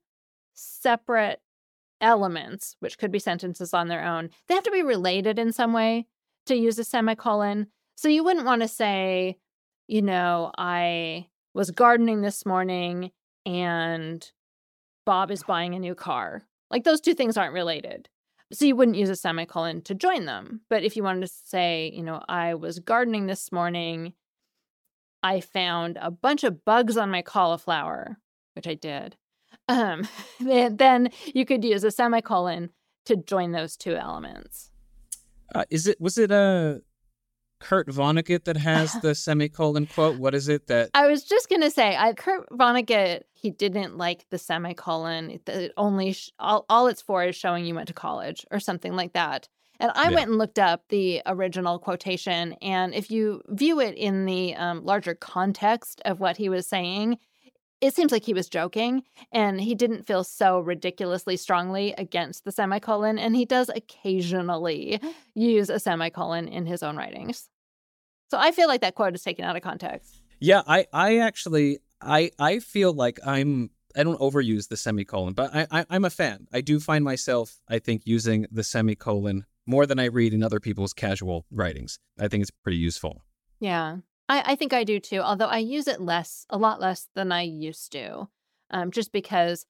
separate 0.53 1.41
elements, 2.01 2.75
which 2.79 2.97
could 2.97 3.11
be 3.11 3.19
sentences 3.19 3.73
on 3.73 3.87
their 3.87 4.03
own, 4.03 4.29
they 4.47 4.53
have 4.55 4.65
to 4.65 4.71
be 4.71 4.83
related 4.83 5.39
in 5.39 5.53
some 5.53 5.71
way 5.71 6.07
to 6.45 6.55
use 6.55 6.77
a 6.77 6.83
semicolon. 6.83 7.67
So 7.95 8.09
you 8.09 8.23
wouldn't 8.23 8.45
want 8.45 8.61
to 8.63 8.67
say, 8.67 9.37
you 9.87 10.01
know, 10.01 10.51
I 10.57 11.27
was 11.53 11.71
gardening 11.71 12.21
this 12.21 12.45
morning 12.45 13.11
and 13.45 14.29
Bob 15.05 15.31
is 15.31 15.43
buying 15.43 15.73
a 15.73 15.79
new 15.79 15.95
car. 15.95 16.43
Like 16.69 16.83
those 16.83 17.01
two 17.01 17.13
things 17.13 17.37
aren't 17.37 17.53
related. 17.53 18.09
So 18.53 18.65
you 18.65 18.75
wouldn't 18.75 18.97
use 18.97 19.09
a 19.09 19.15
semicolon 19.15 19.81
to 19.83 19.95
join 19.95 20.25
them. 20.25 20.61
But 20.69 20.83
if 20.83 20.95
you 20.95 21.03
wanted 21.03 21.21
to 21.21 21.33
say, 21.45 21.91
you 21.93 22.03
know, 22.03 22.21
I 22.27 22.55
was 22.55 22.79
gardening 22.79 23.27
this 23.27 23.51
morning, 23.51 24.13
I 25.23 25.39
found 25.39 25.97
a 26.01 26.11
bunch 26.11 26.43
of 26.43 26.65
bugs 26.65 26.97
on 26.97 27.11
my 27.11 27.21
cauliflower, 27.21 28.17
which 28.55 28.67
I 28.67 28.73
did. 28.73 29.15
Um, 29.67 30.07
then 30.39 31.09
you 31.25 31.45
could 31.45 31.63
use 31.63 31.83
a 31.83 31.91
semicolon 31.91 32.69
to 33.05 33.15
join 33.15 33.51
those 33.51 33.77
two 33.77 33.95
elements. 33.95 34.69
Uh, 35.53 35.65
is 35.69 35.87
it 35.87 35.99
was 35.99 36.17
it 36.17 36.31
a 36.31 36.35
uh, 36.35 36.90
Kurt 37.61 37.87
Vonnegut 37.87 38.43
that 38.45 38.57
has 38.57 38.93
the 39.01 39.15
semicolon 39.15 39.85
quote? 39.85 40.17
What 40.17 40.35
is 40.35 40.49
it 40.49 40.67
that 40.67 40.89
I 40.93 41.07
was 41.07 41.23
just 41.23 41.49
gonna 41.49 41.71
say? 41.71 41.95
I, 41.95 42.13
Kurt 42.13 42.49
Vonnegut 42.49 43.23
he 43.33 43.49
didn't 43.49 43.97
like 43.97 44.25
the 44.29 44.37
semicolon. 44.37 45.39
It 45.47 45.73
only 45.77 46.13
sh- 46.13 46.31
all 46.39 46.65
all 46.69 46.87
it's 46.87 47.01
for 47.01 47.23
is 47.23 47.35
showing 47.35 47.65
you 47.65 47.75
went 47.75 47.87
to 47.87 47.93
college 47.93 48.45
or 48.51 48.59
something 48.59 48.95
like 48.95 49.13
that. 49.13 49.47
And 49.79 49.91
I 49.95 50.09
yeah. 50.09 50.15
went 50.15 50.29
and 50.29 50.37
looked 50.37 50.59
up 50.59 50.83
the 50.89 51.23
original 51.25 51.79
quotation, 51.79 52.53
and 52.61 52.93
if 52.93 53.09
you 53.09 53.41
view 53.47 53.79
it 53.79 53.95
in 53.95 54.25
the 54.25 54.53
um, 54.53 54.85
larger 54.85 55.15
context 55.15 56.01
of 56.05 56.19
what 56.19 56.37
he 56.37 56.49
was 56.49 56.67
saying, 56.67 57.17
it 57.81 57.95
seems 57.95 58.11
like 58.11 58.23
he 58.23 58.33
was 58.33 58.47
joking 58.47 59.03
and 59.31 59.59
he 59.59 59.73
didn't 59.73 60.05
feel 60.05 60.23
so 60.23 60.59
ridiculously 60.59 61.35
strongly 61.35 61.93
against 61.97 62.45
the 62.45 62.51
semicolon. 62.51 63.17
And 63.17 63.35
he 63.35 63.43
does 63.43 63.69
occasionally 63.69 65.01
use 65.33 65.69
a 65.69 65.79
semicolon 65.79 66.47
in 66.47 66.67
his 66.67 66.83
own 66.83 66.95
writings. 66.95 67.49
So 68.31 68.37
I 68.37 68.51
feel 68.53 68.69
like 68.69 68.79
that 68.79 68.95
quote 68.95 69.13
is 69.13 69.23
taken 69.23 69.43
out 69.43 69.57
of 69.57 69.61
context. 69.61 70.21
Yeah, 70.39 70.61
I, 70.65 70.87
I 70.93 71.17
actually, 71.17 71.79
I, 71.99 72.31
I 72.39 72.59
feel 72.59 72.93
like 72.93 73.19
I'm, 73.25 73.71
I 73.93 74.03
don't 74.03 74.17
overuse 74.21 74.69
the 74.69 74.77
semicolon, 74.77 75.33
but 75.33 75.53
I, 75.53 75.67
I, 75.69 75.85
I'm 75.89 76.05
a 76.05 76.09
fan. 76.09 76.47
I 76.53 76.61
do 76.61 76.79
find 76.79 77.03
myself, 77.03 77.59
I 77.67 77.79
think, 77.79 78.03
using 78.05 78.47
the 78.49 78.63
semicolon 78.63 79.45
more 79.65 79.85
than 79.85 79.99
I 79.99 80.05
read 80.05 80.33
in 80.33 80.43
other 80.43 80.61
people's 80.61 80.93
casual 80.93 81.45
writings. 81.51 81.99
I 82.17 82.29
think 82.29 82.43
it's 82.43 82.51
pretty 82.51 82.77
useful. 82.77 83.21
Yeah. 83.59 83.97
I, 84.29 84.53
I 84.53 84.55
think 84.55 84.71
I 84.71 84.85
do 84.85 85.01
too, 85.01 85.19
although 85.19 85.47
I 85.47 85.57
use 85.57 85.89
it 85.89 85.99
less, 85.99 86.45
a 86.49 86.57
lot 86.57 86.79
less 86.79 87.09
than 87.13 87.33
I 87.33 87.41
used 87.41 87.91
to, 87.91 88.29
um, 88.69 88.91
just 88.91 89.11
because 89.11 89.65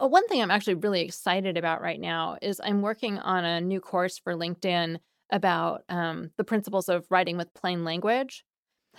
uh, 0.00 0.06
one 0.06 0.28
thing 0.28 0.40
I'm 0.40 0.52
actually 0.52 0.74
really 0.74 1.00
excited 1.00 1.56
about 1.56 1.82
right 1.82 2.00
now 2.00 2.38
is 2.40 2.60
I'm 2.62 2.80
working 2.80 3.18
on 3.18 3.44
a 3.44 3.60
new 3.60 3.80
course 3.80 4.18
for 4.18 4.34
LinkedIn 4.34 4.98
about 5.34 5.82
um, 5.88 6.30
the 6.38 6.44
principles 6.44 6.88
of 6.88 7.04
writing 7.10 7.36
with 7.36 7.52
plain 7.52 7.84
language. 7.84 8.44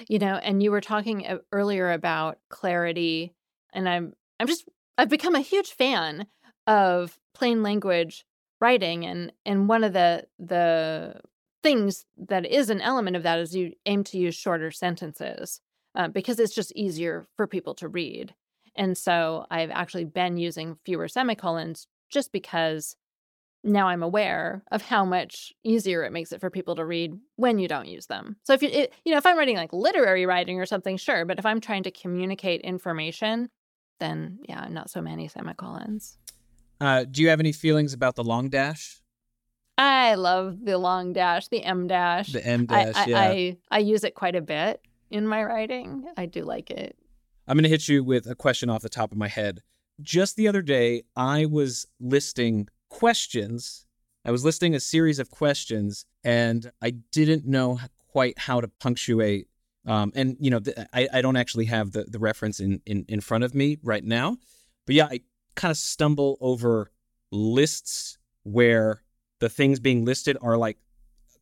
You 0.09 0.19
know, 0.19 0.35
and 0.35 0.61
you 0.61 0.71
were 0.71 0.81
talking 0.81 1.25
earlier 1.53 1.93
about 1.93 2.37
clarity, 2.49 3.33
and 3.73 3.87
I'm 3.87 4.13
I'm 4.39 4.47
just 4.47 4.65
I've 4.97 5.09
become 5.09 5.35
a 5.35 5.39
huge 5.39 5.71
fan 5.71 6.27
of 6.67 7.17
plain 7.33 7.63
language 7.63 8.25
writing, 8.59 9.05
and 9.05 9.31
and 9.45 9.69
one 9.69 9.85
of 9.85 9.93
the 9.93 10.25
the 10.37 11.21
things 11.63 12.05
that 12.17 12.45
is 12.45 12.69
an 12.69 12.81
element 12.81 13.15
of 13.15 13.23
that 13.23 13.39
is 13.39 13.55
you 13.55 13.71
aim 13.85 14.03
to 14.03 14.17
use 14.17 14.35
shorter 14.35 14.69
sentences 14.69 15.61
uh, 15.95 16.09
because 16.09 16.39
it's 16.39 16.53
just 16.53 16.75
easier 16.75 17.25
for 17.37 17.47
people 17.47 17.73
to 17.75 17.87
read. 17.87 18.35
And 18.75 18.97
so 18.97 19.45
I've 19.49 19.71
actually 19.71 20.03
been 20.03 20.35
using 20.35 20.77
fewer 20.83 21.07
semicolons 21.07 21.87
just 22.11 22.33
because 22.33 22.97
now 23.65 23.87
I'm 23.87 24.03
aware 24.03 24.63
of 24.71 24.81
how 24.81 25.03
much 25.03 25.51
easier 25.63 26.03
it 26.03 26.13
makes 26.13 26.31
it 26.31 26.39
for 26.39 26.49
people 26.49 26.75
to 26.75 26.85
read 26.85 27.17
when 27.35 27.57
you 27.57 27.67
don't 27.67 27.87
use 27.87 28.05
them. 28.05 28.37
So 28.43 28.53
if 28.53 28.61
you 28.61 28.69
it, 28.71 28.93
you 29.03 29.11
know 29.11 29.17
if 29.17 29.25
I'm 29.25 29.37
writing 29.37 29.57
like 29.57 29.73
literary 29.73 30.25
writing 30.25 30.59
or 30.59 30.65
something, 30.65 30.97
sure, 30.97 31.25
but 31.25 31.39
if 31.39 31.45
I'm 31.45 31.59
trying 31.59 31.83
to 31.83 31.91
communicate 31.91 32.61
information, 32.61 33.49
then 33.99 34.39
yeah, 34.47 34.67
not 34.69 34.89
so 34.89 35.01
many 35.01 35.27
semicolons. 35.27 36.17
Uh, 36.79 37.05
do 37.05 37.21
you 37.21 37.29
have 37.29 37.39
any 37.39 37.51
feelings 37.51 37.93
about 37.93 38.15
the 38.15 38.23
long 38.23 38.49
dash? 38.49 39.01
I 39.77 40.15
love 40.15 40.63
the 40.63 40.77
long 40.77 41.11
dash, 41.11 41.47
the 41.47 41.63
em 41.63 41.87
dash. 41.87 42.31
The 42.31 42.45
em 42.45 42.65
dash, 42.65 42.95
I, 42.95 43.01
I, 43.01 43.05
yeah. 43.05 43.19
I, 43.19 43.57
I 43.71 43.79
use 43.79 44.03
it 44.03 44.15
quite 44.15 44.35
a 44.35 44.41
bit 44.41 44.81
in 45.09 45.27
my 45.27 45.43
writing. 45.43 46.05
I 46.15 46.27
do 46.27 46.43
like 46.43 46.69
it. 46.69 46.95
I'm 47.47 47.57
going 47.57 47.63
to 47.63 47.69
hit 47.69 47.87
you 47.87 48.03
with 48.03 48.25
a 48.27 48.35
question 48.35 48.69
off 48.69 48.81
the 48.81 48.89
top 48.89 49.11
of 49.11 49.17
my 49.17 49.27
head. 49.27 49.61
Just 50.01 50.35
the 50.35 50.47
other 50.47 50.61
day, 50.61 51.03
I 51.15 51.45
was 51.45 51.87
listing 51.99 52.67
questions. 52.95 53.85
I 54.23 54.31
was 54.31 54.45
listing 54.45 54.73
a 54.73 54.79
series 54.79 55.19
of 55.19 55.29
questions, 55.29 56.05
and 56.23 56.71
I 56.81 56.91
didn't 57.11 57.45
know 57.45 57.79
quite 58.07 58.39
how 58.39 58.61
to 58.61 58.69
punctuate. 58.79 59.49
Um, 59.85 60.13
and 60.15 60.37
you 60.39 60.49
know, 60.49 60.61
I, 60.93 61.09
I 61.11 61.21
don't 61.21 61.35
actually 61.35 61.65
have 61.65 61.91
the, 61.91 62.05
the 62.05 62.19
reference 62.19 62.59
in, 62.61 62.81
in 62.85 63.05
in 63.09 63.19
front 63.19 63.43
of 63.43 63.53
me 63.53 63.77
right 63.83 64.03
now, 64.03 64.37
but 64.85 64.95
yeah, 64.95 65.07
I 65.11 65.19
kind 65.55 65.71
of 65.71 65.77
stumble 65.77 66.37
over 66.39 66.91
lists 67.31 68.17
where 68.43 69.03
the 69.39 69.49
things 69.49 69.79
being 69.79 70.05
listed 70.05 70.37
are 70.41 70.57
like 70.57 70.77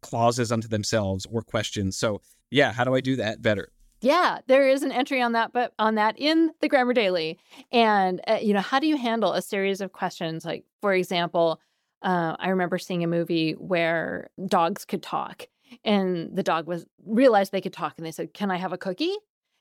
clauses 0.02 0.52
unto 0.52 0.68
themselves 0.68 1.28
or 1.32 1.44
questions. 1.44 1.96
So 1.96 2.22
yeah, 2.50 2.74
how 2.74 2.84
do 2.84 2.96
I 2.96 3.02
do 3.02 3.16
that 3.18 3.42
better? 3.42 3.72
Yeah, 4.04 4.40
there 4.48 4.68
is 4.68 4.84
an 4.84 4.92
entry 4.92 5.22
on 5.22 5.32
that, 5.32 5.54
but 5.54 5.74
on 5.80 5.96
that 5.96 6.20
in 6.20 6.52
the 6.60 6.68
Grammar 6.68 6.92
Daily. 6.94 7.40
And 7.72 8.20
uh, 8.28 8.40
you 8.42 8.54
know, 8.54 8.60
how 8.60 8.80
do 8.80 8.86
you 8.88 8.98
handle 8.98 9.32
a 9.32 9.42
series 9.42 9.80
of 9.80 9.94
questions? 9.94 10.44
Like, 10.44 10.66
for 10.82 10.94
example, 10.94 11.62
uh, 12.02 12.36
I 12.38 12.50
remember 12.50 12.78
seeing 12.78 13.06
a 13.06 13.08
movie 13.08 13.54
where 13.54 14.30
dogs 14.46 14.84
could 14.84 15.02
talk, 15.04 15.48
and 15.86 16.36
the 16.36 16.44
dog 16.44 16.68
was 16.68 16.86
realized 17.06 17.54
they 17.54 17.62
could 17.62 17.72
talk, 17.72 17.94
and 17.98 18.06
they 18.06 18.12
said, 18.12 18.34
"Can 18.34 18.52
I 18.52 18.58
have 18.58 18.74
a 18.74 18.78
cookie? 18.78 19.16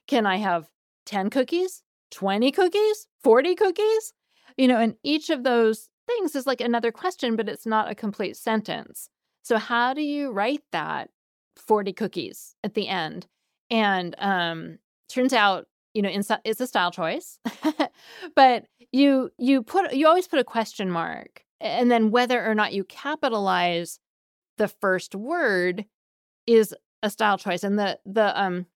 Can 0.08 0.26
I 0.26 0.36
have 0.38 0.68
ten 1.06 1.30
cookies? 1.30 1.84
Twenty 2.10 2.50
cookies? 2.50 3.06
Forty 3.22 3.54
cookies?" 3.54 4.12
You 4.58 4.66
know, 4.66 4.78
and 4.80 4.96
each 5.04 5.30
of 5.30 5.44
those 5.44 5.88
things 6.08 6.34
is 6.34 6.48
like 6.48 6.60
another 6.60 6.90
question, 6.90 7.36
but 7.36 7.48
it's 7.48 7.64
not 7.66 7.88
a 7.88 7.94
complete 7.94 8.36
sentence. 8.36 9.08
So 9.42 9.56
how 9.58 9.94
do 9.94 10.02
you 10.02 10.32
write 10.32 10.62
that 10.72 11.10
40 11.56 11.92
cookies 11.92 12.56
at 12.64 12.74
the 12.74 12.88
end? 12.88 13.28
And 13.72 14.14
um 14.18 14.78
turns 15.08 15.32
out, 15.32 15.66
you 15.94 16.02
know, 16.02 16.10
it's 16.44 16.60
a 16.60 16.66
style 16.66 16.92
choice. 16.92 17.38
but 18.36 18.66
you 18.92 19.30
you 19.38 19.62
put 19.62 19.92
you 19.94 20.06
always 20.06 20.28
put 20.28 20.38
a 20.38 20.44
question 20.44 20.90
mark. 20.90 21.44
And 21.60 21.90
then 21.90 22.10
whether 22.10 22.44
or 22.48 22.54
not 22.54 22.72
you 22.72 22.84
capitalize 22.84 23.98
the 24.58 24.68
first 24.68 25.14
word 25.14 25.86
is 26.46 26.74
a 27.02 27.10
style 27.10 27.38
choice. 27.38 27.64
And 27.64 27.78
the 27.78 27.98
the 28.06 28.40
um 28.40 28.66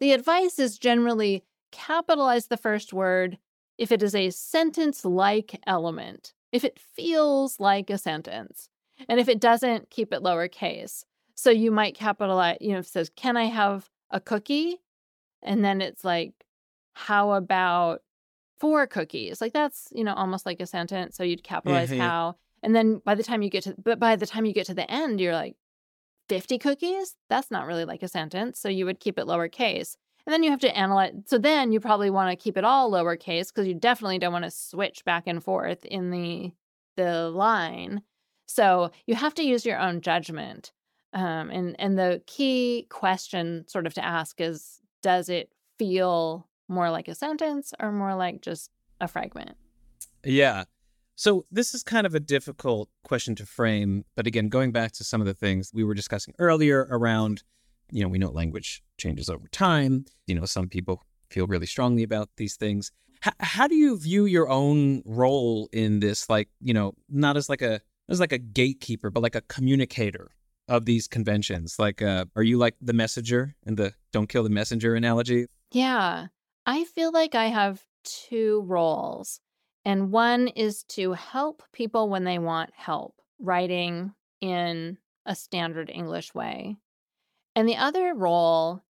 the 0.00 0.12
advice 0.12 0.58
is 0.58 0.78
generally 0.78 1.44
capitalize 1.70 2.48
the 2.48 2.58
first 2.58 2.92
word 2.92 3.38
if 3.78 3.90
it 3.90 4.02
is 4.02 4.14
a 4.14 4.28
sentence 4.28 5.04
like 5.04 5.58
element 5.66 6.34
if 6.52 6.64
it 6.64 6.78
feels 6.78 7.58
like 7.58 7.90
a 7.90 7.98
sentence. 7.98 8.68
And 9.08 9.18
if 9.18 9.28
it 9.28 9.40
doesn't, 9.40 9.90
keep 9.90 10.12
it 10.12 10.22
lowercase. 10.22 11.04
So 11.34 11.50
you 11.50 11.70
might 11.70 11.94
capitalize, 11.94 12.58
you 12.60 12.72
know, 12.72 12.78
if 12.78 12.86
it 12.86 12.92
says, 12.92 13.10
Can 13.16 13.36
I 13.36 13.44
have 13.44 13.88
a 14.12 14.20
cookie? 14.20 14.78
And 15.42 15.64
then 15.64 15.80
it's 15.80 16.04
like, 16.04 16.34
How 16.94 17.32
about 17.32 18.02
four 18.60 18.86
cookies? 18.86 19.40
Like 19.40 19.52
that's, 19.52 19.88
you 19.92 20.04
know, 20.04 20.14
almost 20.14 20.46
like 20.46 20.60
a 20.60 20.66
sentence. 20.66 21.16
So 21.16 21.24
you'd 21.24 21.42
capitalize 21.42 21.90
yeah, 21.90 21.96
yeah. 21.96 22.08
how. 22.08 22.36
And 22.62 22.76
then 22.76 23.00
by 23.04 23.16
the 23.16 23.24
time 23.24 23.42
you 23.42 23.50
get 23.50 23.64
to, 23.64 23.74
but 23.82 23.98
by 23.98 24.14
the 24.14 24.26
time 24.26 24.44
you 24.44 24.52
get 24.52 24.66
to 24.66 24.74
the 24.74 24.88
end, 24.88 25.20
you're 25.20 25.34
like, 25.34 25.56
50 26.28 26.58
cookies? 26.58 27.16
That's 27.28 27.50
not 27.50 27.66
really 27.66 27.84
like 27.84 28.02
a 28.02 28.08
sentence. 28.08 28.60
So 28.60 28.68
you 28.68 28.86
would 28.86 29.00
keep 29.00 29.18
it 29.18 29.26
lowercase. 29.26 29.96
And 30.24 30.32
then 30.32 30.42
you 30.42 30.50
have 30.50 30.60
to 30.60 30.76
analyze. 30.76 31.12
So 31.26 31.36
then 31.36 31.72
you 31.72 31.80
probably 31.80 32.10
want 32.10 32.30
to 32.30 32.42
keep 32.42 32.56
it 32.56 32.64
all 32.64 32.90
lowercase 32.90 33.48
because 33.48 33.66
you 33.66 33.74
definitely 33.74 34.18
don't 34.18 34.32
want 34.32 34.44
to 34.44 34.50
switch 34.50 35.04
back 35.04 35.24
and 35.26 35.42
forth 35.42 35.84
in 35.84 36.10
the 36.10 36.52
the 36.96 37.28
line. 37.28 38.02
So 38.46 38.92
you 39.06 39.14
have 39.14 39.34
to 39.34 39.42
use 39.42 39.66
your 39.66 39.78
own 39.78 40.00
judgment. 40.00 40.72
Um, 41.12 41.50
and 41.50 41.76
and 41.78 41.98
the 41.98 42.22
key 42.26 42.86
question 42.88 43.66
sort 43.68 43.86
of 43.86 43.94
to 43.94 44.04
ask 44.04 44.40
is, 44.40 44.80
does 45.02 45.28
it 45.28 45.50
feel 45.78 46.48
more 46.68 46.90
like 46.90 47.08
a 47.08 47.14
sentence 47.14 47.74
or 47.80 47.92
more 47.92 48.14
like 48.14 48.40
just 48.40 48.70
a 49.00 49.08
fragment? 49.08 49.56
Yeah. 50.24 50.64
So 51.14 51.44
this 51.50 51.74
is 51.74 51.82
kind 51.82 52.06
of 52.06 52.14
a 52.14 52.20
difficult 52.20 52.88
question 53.04 53.34
to 53.36 53.46
frame, 53.46 54.04
but 54.16 54.26
again, 54.26 54.48
going 54.48 54.72
back 54.72 54.92
to 54.92 55.04
some 55.04 55.20
of 55.20 55.26
the 55.26 55.34
things 55.34 55.70
we 55.74 55.84
were 55.84 55.94
discussing 55.94 56.34
earlier 56.38 56.88
around 56.90 57.42
you 57.92 58.02
know, 58.02 58.08
we 58.08 58.18
know 58.18 58.30
language 58.30 58.82
changes 58.98 59.28
over 59.28 59.46
time. 59.48 60.06
You 60.26 60.34
know, 60.34 60.46
some 60.46 60.68
people 60.68 61.02
feel 61.30 61.46
really 61.46 61.66
strongly 61.66 62.02
about 62.02 62.30
these 62.36 62.56
things. 62.56 62.90
H- 63.24 63.34
how 63.38 63.68
do 63.68 63.76
you 63.76 63.98
view 63.98 64.24
your 64.24 64.48
own 64.48 65.02
role 65.04 65.68
in 65.72 66.00
this? 66.00 66.28
Like, 66.28 66.48
you 66.60 66.74
know, 66.74 66.94
not 67.08 67.36
as 67.36 67.48
like 67.48 67.62
a 67.62 67.80
as 68.08 68.18
like 68.18 68.32
a 68.32 68.38
gatekeeper, 68.38 69.10
but 69.10 69.22
like 69.22 69.34
a 69.34 69.42
communicator 69.42 70.30
of 70.68 70.84
these 70.84 71.08
conventions. 71.08 71.76
Like, 71.78 72.02
uh, 72.02 72.26
are 72.36 72.42
you 72.42 72.58
like 72.58 72.76
the 72.80 72.92
messenger 72.92 73.54
in 73.66 73.76
the 73.76 73.94
"don't 74.12 74.28
kill 74.28 74.42
the 74.42 74.50
messenger" 74.50 74.94
analogy? 74.94 75.46
Yeah, 75.70 76.26
I 76.66 76.84
feel 76.84 77.12
like 77.12 77.34
I 77.34 77.46
have 77.46 77.82
two 78.04 78.62
roles, 78.66 79.40
and 79.84 80.12
one 80.12 80.48
is 80.48 80.84
to 80.84 81.12
help 81.12 81.62
people 81.72 82.08
when 82.08 82.24
they 82.24 82.38
want 82.38 82.70
help 82.74 83.14
writing 83.38 84.14
in 84.40 84.98
a 85.26 85.34
standard 85.34 85.90
English 85.90 86.34
way. 86.34 86.76
And 87.54 87.68
the 87.68 87.76
other 87.76 88.14
role 88.14 88.82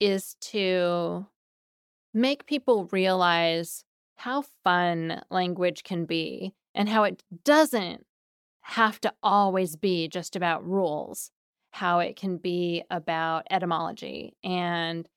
is 0.00 0.36
to 0.40 1.26
make 2.14 2.46
people 2.46 2.88
realize 2.90 3.84
how 4.16 4.42
fun 4.64 5.22
language 5.30 5.84
can 5.84 6.04
be 6.04 6.54
and 6.74 6.88
how 6.88 7.04
it 7.04 7.22
doesn't 7.44 8.04
have 8.68 9.00
to 9.00 9.10
always 9.22 9.76
be 9.76 10.08
just 10.08 10.36
about 10.36 10.62
rules, 10.68 11.30
how 11.70 12.00
it 12.00 12.16
can 12.16 12.36
be 12.36 12.82
about 12.90 13.46
etymology 13.50 14.36
and 14.44 15.08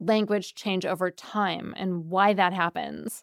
language 0.00 0.54
change 0.54 0.86
over 0.86 1.10
time 1.10 1.74
and 1.76 2.06
why 2.06 2.32
that 2.32 2.54
happens. 2.54 3.22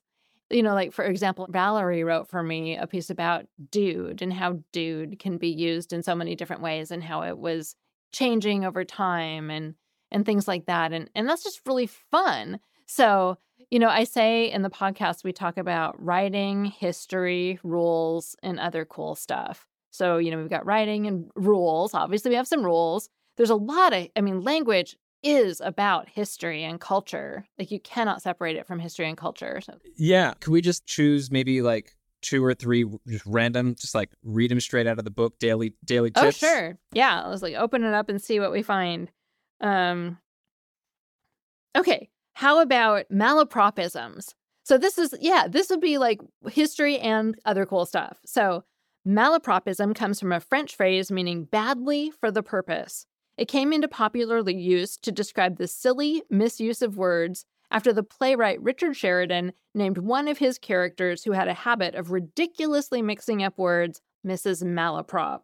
You 0.52 0.62
know, 0.62 0.76
like 0.76 0.94
for 0.94 1.04
example, 1.04 1.48
Valerie 1.50 2.04
wrote 2.04 2.30
for 2.30 2.44
me 2.44 2.78
a 2.78 2.86
piece 2.86 3.10
about 3.10 3.46
dude 3.72 4.22
and 4.22 4.32
how 4.32 4.60
dude 4.72 5.18
can 5.18 5.40
be 5.40 5.50
used 5.50 5.94
in 5.94 6.04
so 6.04 6.14
many 6.14 6.36
different 6.36 6.62
ways 6.62 6.92
and 6.92 7.04
how 7.04 7.24
it 7.24 7.40
was 7.40 7.76
changing 8.12 8.64
over 8.64 8.86
time 8.86 9.50
and 9.50 9.74
and 10.12 10.28
things 10.28 10.48
like 10.48 10.68
that 10.68 10.92
and 10.92 11.10
and 11.16 11.28
that's 11.28 11.44
just 11.44 11.62
really 11.66 11.88
fun 11.88 12.60
so 12.86 13.38
you 13.70 13.80
know 13.80 13.88
i 13.88 14.04
say 14.04 14.52
in 14.52 14.62
the 14.62 14.70
podcast 14.70 15.24
we 15.24 15.32
talk 15.32 15.58
about 15.58 15.96
writing 16.04 16.66
history 16.66 17.58
rules 17.64 18.36
and 18.44 18.60
other 18.60 18.84
cool 18.84 19.16
stuff 19.16 19.70
so 19.92 20.18
you 20.18 20.32
know 20.32 20.38
we've 20.38 20.50
got 20.50 20.66
writing 20.66 21.06
and 21.06 21.30
rules 21.36 21.94
obviously 21.94 22.30
we 22.30 22.36
have 22.36 22.48
some 22.48 22.64
rules 22.64 23.10
there's 23.38 23.50
a 23.50 23.56
lot 23.56 23.94
of 23.94 24.08
i 24.16 24.22
mean 24.22 24.42
language 24.42 24.98
is 25.24 25.62
about 25.62 26.10
history 26.10 26.64
and 26.64 26.82
culture 26.82 27.46
like 27.60 27.70
you 27.70 27.80
cannot 27.80 28.22
separate 28.22 28.56
it 28.56 28.66
from 28.66 28.80
history 28.80 29.08
and 29.08 29.18
culture 29.18 29.62
so 29.62 29.78
Yeah. 29.96 30.34
Could 30.40 30.52
we 30.52 30.62
just 30.62 30.88
choose 30.88 31.30
maybe 31.30 31.62
like 31.62 31.96
two 32.24 32.44
or 32.44 32.54
three 32.54 32.86
just 33.08 33.26
random, 33.26 33.76
just 33.76 33.94
like 33.94 34.10
read 34.24 34.50
them 34.50 34.60
straight 34.60 34.88
out 34.88 34.98
of 34.98 35.06
the 35.06 35.12
book, 35.12 35.38
daily 35.40 35.74
daily 35.86 36.10
tips? 36.10 36.26
Oh, 36.44 36.48
sure. 36.48 36.78
Yeah. 36.94 37.22
I 37.24 37.30
was 37.30 37.44
like, 37.44 37.54
open 37.56 37.84
it 37.84 37.94
up 37.94 38.10
and 38.10 38.22
see 38.22 38.40
what 38.40 38.52
we 38.52 38.64
find. 38.64 39.12
Um, 39.60 40.18
okay. 41.78 42.10
How 42.34 42.60
about 42.62 43.06
malapropisms? 43.12 44.34
So 44.64 44.78
this 44.78 44.98
is, 44.98 45.14
yeah, 45.20 45.48
this 45.48 45.70
would 45.70 45.82
be 45.82 45.98
like 45.98 46.20
history 46.50 46.98
and 46.98 47.36
other 47.46 47.66
cool 47.66 47.86
stuff. 47.86 48.18
So 48.26 48.64
malapropism 49.08 49.96
comes 49.96 50.20
from 50.20 50.32
a 50.32 50.40
French 50.40 50.76
phrase 50.76 51.12
meaning 51.12 51.46
badly 51.46 52.12
for 52.12 52.32
the 52.32 52.44
purpose. 52.44 53.06
It 53.38 53.48
came 53.48 53.74
into 53.74 53.88
popular 53.88 54.48
use 54.50 54.98
to 54.98 55.12
describe 55.12 55.58
the 55.58 55.68
silly 55.68 56.24
misuse 56.30 56.82
of 56.82 56.98
words 56.98 57.46
after 57.72 57.94
the 57.94 58.04
playwright 58.04 58.62
Richard 58.62 58.96
Sheridan 58.96 59.54
named 59.74 59.98
one 59.98 60.28
of 60.28 60.38
his 60.38 60.58
characters 60.58 61.24
who 61.24 61.32
had 61.32 61.48
a 61.48 61.54
habit 61.54 61.96
of 61.96 62.12
ridiculously 62.12 63.02
mixing 63.02 63.42
up 63.42 63.58
words 63.58 64.02
Mrs. 64.26 64.64
Malaprop. 64.64 65.42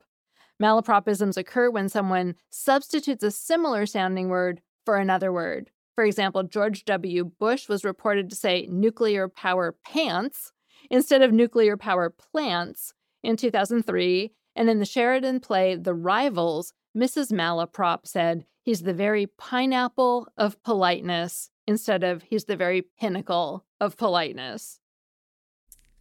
Malapropisms 0.62 1.38
occur 1.38 1.70
when 1.70 1.90
someone 1.90 2.36
substitutes 2.50 3.24
a 3.24 3.32
similar 3.32 3.86
sounding 3.86 4.30
word 4.30 4.62
for 4.86 4.98
another 4.98 5.32
word. 5.32 5.72
For 5.96 6.04
example, 6.04 6.44
George 6.44 6.86
W. 6.86 7.24
Bush 7.26 7.68
was 7.68 7.84
reported 7.84 8.30
to 8.30 8.36
say 8.36 8.68
nuclear 8.70 9.28
power 9.28 9.76
pants 9.86 10.52
instead 10.92 11.22
of 11.22 11.32
nuclear 11.32 11.78
power 11.78 12.10
plants 12.10 12.94
in 13.28 13.38
2003. 13.38 14.32
And 14.56 14.70
in 14.70 14.80
the 14.80 14.86
Sheridan 14.86 15.42
play 15.42 15.76
The 15.76 15.94
Rivals, 15.94 16.74
Mrs. 16.98 17.32
Malaprop 17.32 18.08
said, 18.08 18.46
He's 18.64 18.82
the 18.82 18.94
very 18.94 19.28
pineapple 19.28 20.28
of 20.38 20.62
politeness 20.64 21.52
instead 21.68 22.04
of 22.04 22.24
he's 22.24 22.46
the 22.46 22.58
very 22.58 22.82
pinnacle 23.00 23.66
of 23.80 23.96
politeness. 23.96 24.80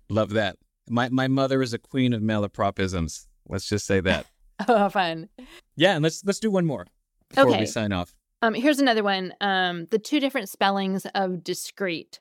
Love 0.08 0.30
that. 0.30 0.56
My 0.88 1.08
my 1.08 1.28
mother 1.28 1.62
is 1.62 1.72
a 1.72 1.78
queen 1.78 2.12
of 2.12 2.22
malapropisms. 2.22 3.26
Let's 3.48 3.68
just 3.68 3.86
say 3.86 4.00
that. 4.00 4.26
oh, 4.68 4.88
fun. 4.88 5.28
Yeah, 5.76 5.94
and 5.94 6.02
let's 6.02 6.24
let's 6.24 6.40
do 6.40 6.50
one 6.50 6.66
more 6.66 6.86
before 7.28 7.50
okay. 7.50 7.60
we 7.60 7.66
sign 7.66 7.92
off. 7.92 8.14
Um, 8.42 8.54
here's 8.54 8.80
another 8.80 9.04
one. 9.04 9.32
Um, 9.40 9.86
the 9.90 9.98
two 9.98 10.18
different 10.18 10.48
spellings 10.48 11.06
of 11.14 11.44
discreet. 11.44 12.20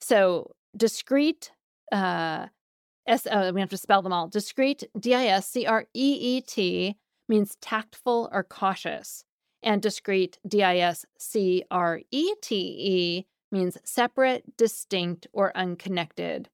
So 0.00 0.52
discreet, 0.76 1.50
uh, 1.92 2.46
S. 3.08 3.26
Oh, 3.30 3.52
we 3.52 3.60
have 3.60 3.70
to 3.70 3.76
spell 3.76 4.02
them 4.02 4.12
all. 4.12 4.28
Discreet, 4.28 4.84
D 4.98 5.14
I 5.14 5.26
S 5.26 5.48
C 5.48 5.66
R 5.66 5.86
E 5.94 6.36
E 6.36 6.40
T, 6.42 6.96
means 7.28 7.56
tactful 7.60 8.28
or 8.32 8.44
cautious 8.44 9.24
and 9.62 9.82
discrete, 9.82 10.38
D 10.46 10.62
I 10.62 10.78
S 10.78 11.04
C 11.18 11.64
R 11.70 12.00
E 12.10 12.34
T 12.40 12.54
E, 12.56 13.26
means 13.50 13.78
separate, 13.84 14.56
distinct, 14.56 15.26
or 15.32 15.56
unconnected. 15.56 16.48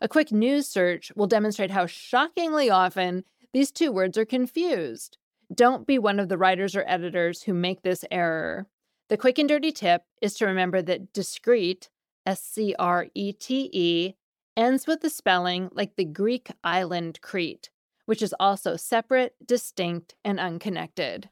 A 0.00 0.08
quick 0.08 0.30
news 0.30 0.68
search 0.68 1.10
will 1.16 1.26
demonstrate 1.26 1.70
how 1.70 1.86
shockingly 1.86 2.70
often 2.70 3.24
these 3.52 3.70
two 3.70 3.90
words 3.90 4.16
are 4.16 4.24
confused. 4.24 5.18
Don't 5.54 5.86
be 5.86 5.98
one 5.98 6.20
of 6.20 6.28
the 6.28 6.38
writers 6.38 6.76
or 6.76 6.84
editors 6.86 7.42
who 7.42 7.54
make 7.54 7.82
this 7.82 8.04
error. 8.10 8.66
The 9.08 9.16
quick 9.16 9.38
and 9.38 9.48
dirty 9.48 9.72
tip 9.72 10.02
is 10.20 10.34
to 10.34 10.46
remember 10.46 10.82
that 10.82 11.12
discrete, 11.12 11.88
S 12.24 12.42
C 12.42 12.74
R 12.78 13.06
E 13.14 13.32
T 13.32 13.70
E, 13.72 14.14
ends 14.56 14.86
with 14.86 15.00
the 15.00 15.10
spelling 15.10 15.68
like 15.72 15.96
the 15.96 16.04
Greek 16.04 16.50
island 16.64 17.20
Crete, 17.20 17.70
which 18.06 18.22
is 18.22 18.34
also 18.40 18.76
separate, 18.76 19.34
distinct, 19.46 20.14
and 20.24 20.40
unconnected 20.40 21.28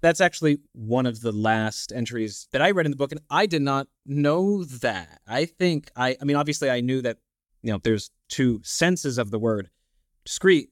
that's 0.00 0.20
actually 0.20 0.58
one 0.72 1.06
of 1.06 1.20
the 1.20 1.32
last 1.32 1.92
entries 1.92 2.48
that 2.52 2.62
I 2.62 2.70
read 2.70 2.86
in 2.86 2.92
the 2.92 2.96
book, 2.96 3.12
and 3.12 3.20
I 3.30 3.46
did 3.46 3.62
not 3.62 3.88
know 4.06 4.64
that. 4.64 5.20
I 5.26 5.44
think 5.44 5.90
I, 5.96 6.16
I 6.20 6.24
mean, 6.24 6.36
obviously, 6.36 6.70
I 6.70 6.80
knew 6.80 7.02
that 7.02 7.18
you 7.62 7.72
know 7.72 7.80
there's 7.82 8.10
two 8.28 8.60
senses 8.62 9.18
of 9.18 9.30
the 9.30 9.38
word 9.38 9.70
discrete, 10.24 10.70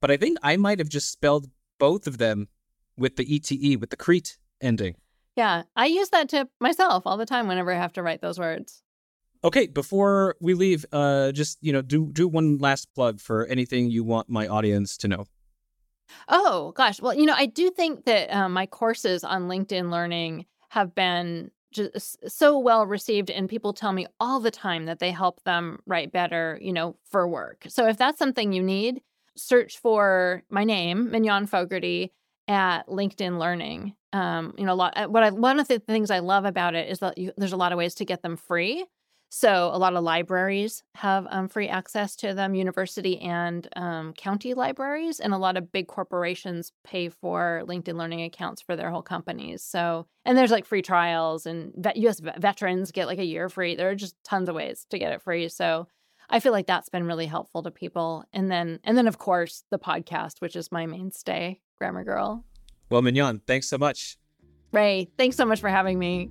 but 0.00 0.10
I 0.10 0.16
think 0.16 0.38
I 0.42 0.56
might 0.56 0.78
have 0.78 0.88
just 0.88 1.12
spelled 1.12 1.48
both 1.78 2.06
of 2.06 2.18
them 2.18 2.48
with 2.96 3.16
the 3.16 3.34
ete 3.34 3.80
with 3.80 3.90
the 3.90 3.96
crete 3.96 4.38
ending. 4.60 4.96
Yeah, 5.36 5.64
I 5.74 5.86
use 5.86 6.10
that 6.10 6.28
tip 6.28 6.48
myself 6.60 7.02
all 7.06 7.16
the 7.16 7.26
time 7.26 7.48
whenever 7.48 7.72
I 7.72 7.78
have 7.78 7.92
to 7.94 8.02
write 8.02 8.20
those 8.20 8.38
words. 8.38 8.83
Okay, 9.44 9.66
before 9.66 10.36
we 10.40 10.54
leave, 10.54 10.86
uh, 10.90 11.30
just 11.32 11.58
you 11.60 11.72
know, 11.72 11.82
do 11.82 12.10
do 12.10 12.26
one 12.26 12.58
last 12.58 12.92
plug 12.94 13.20
for 13.20 13.46
anything 13.46 13.90
you 13.90 14.02
want 14.02 14.28
my 14.28 14.48
audience 14.48 14.96
to 14.98 15.08
know. 15.08 15.26
Oh, 16.28 16.72
gosh. 16.72 17.00
Well, 17.00 17.14
you 17.14 17.26
know, 17.26 17.34
I 17.36 17.46
do 17.46 17.70
think 17.70 18.04
that 18.06 18.34
uh, 18.34 18.48
my 18.48 18.66
courses 18.66 19.24
on 19.24 19.48
LinkedIn 19.48 19.90
Learning 19.90 20.46
have 20.70 20.94
been 20.94 21.50
just 21.72 22.30
so 22.30 22.58
well 22.58 22.86
received 22.86 23.30
and 23.30 23.48
people 23.48 23.72
tell 23.72 23.92
me 23.92 24.06
all 24.20 24.40
the 24.40 24.50
time 24.50 24.86
that 24.86 25.00
they 25.00 25.10
help 25.10 25.42
them 25.44 25.80
write 25.86 26.12
better, 26.12 26.58
you 26.62 26.72
know, 26.72 26.96
for 27.10 27.26
work. 27.28 27.66
So 27.68 27.86
if 27.88 27.96
that's 27.96 28.18
something 28.18 28.52
you 28.52 28.62
need, 28.62 29.02
search 29.36 29.78
for 29.78 30.42
my 30.48 30.64
name, 30.64 31.10
Mignon 31.10 31.46
Fogarty, 31.46 32.12
at 32.46 32.86
LinkedIn 32.86 33.38
Learning. 33.38 33.94
Um, 34.12 34.54
you 34.56 34.64
know, 34.64 34.74
a 34.74 34.76
lot. 34.76 34.96
Uh, 34.96 35.08
what 35.08 35.24
I 35.24 35.30
one 35.30 35.58
of 35.58 35.66
the 35.66 35.80
things 35.80 36.10
I 36.10 36.20
love 36.20 36.44
about 36.44 36.74
it 36.74 36.88
is 36.88 37.00
that 37.00 37.18
you, 37.18 37.32
there's 37.36 37.52
a 37.52 37.56
lot 37.56 37.72
of 37.72 37.78
ways 37.78 37.94
to 37.96 38.04
get 38.04 38.22
them 38.22 38.36
free. 38.36 38.84
So 39.30 39.70
a 39.72 39.78
lot 39.78 39.94
of 39.94 40.04
libraries 40.04 40.84
have 40.94 41.26
um, 41.28 41.48
free 41.48 41.68
access 41.68 42.14
to 42.16 42.34
them, 42.34 42.54
university 42.54 43.18
and 43.20 43.66
um, 43.74 44.12
county 44.12 44.54
libraries, 44.54 45.18
and 45.18 45.34
a 45.34 45.38
lot 45.38 45.56
of 45.56 45.72
big 45.72 45.88
corporations 45.88 46.70
pay 46.84 47.08
for 47.08 47.62
LinkedIn 47.66 47.96
Learning 47.96 48.22
accounts 48.22 48.62
for 48.62 48.76
their 48.76 48.90
whole 48.90 49.02
companies. 49.02 49.62
So, 49.62 50.06
and 50.24 50.38
there's 50.38 50.52
like 50.52 50.66
free 50.66 50.82
trials, 50.82 51.46
and 51.46 51.72
vet- 51.76 51.96
U.S. 51.96 52.20
veterans 52.20 52.92
get 52.92 53.08
like 53.08 53.18
a 53.18 53.24
year 53.24 53.48
free. 53.48 53.74
There 53.74 53.90
are 53.90 53.96
just 53.96 54.14
tons 54.24 54.48
of 54.48 54.54
ways 54.54 54.86
to 54.90 54.98
get 54.98 55.12
it 55.12 55.22
free. 55.22 55.48
So, 55.48 55.88
I 56.30 56.40
feel 56.40 56.52
like 56.52 56.66
that's 56.66 56.88
been 56.88 57.06
really 57.06 57.26
helpful 57.26 57.62
to 57.64 57.70
people. 57.70 58.24
And 58.32 58.50
then, 58.50 58.80
and 58.84 58.96
then 58.96 59.06
of 59.06 59.18
course, 59.18 59.64
the 59.70 59.78
podcast, 59.78 60.40
which 60.40 60.56
is 60.56 60.72
my 60.72 60.86
mainstay, 60.86 61.60
Grammar 61.76 62.04
Girl. 62.04 62.44
Well, 62.90 63.02
Mignon, 63.02 63.42
thanks 63.46 63.68
so 63.68 63.78
much. 63.78 64.16
Ray, 64.72 65.08
thanks 65.18 65.36
so 65.36 65.44
much 65.44 65.60
for 65.60 65.68
having 65.68 65.98
me. 65.98 66.30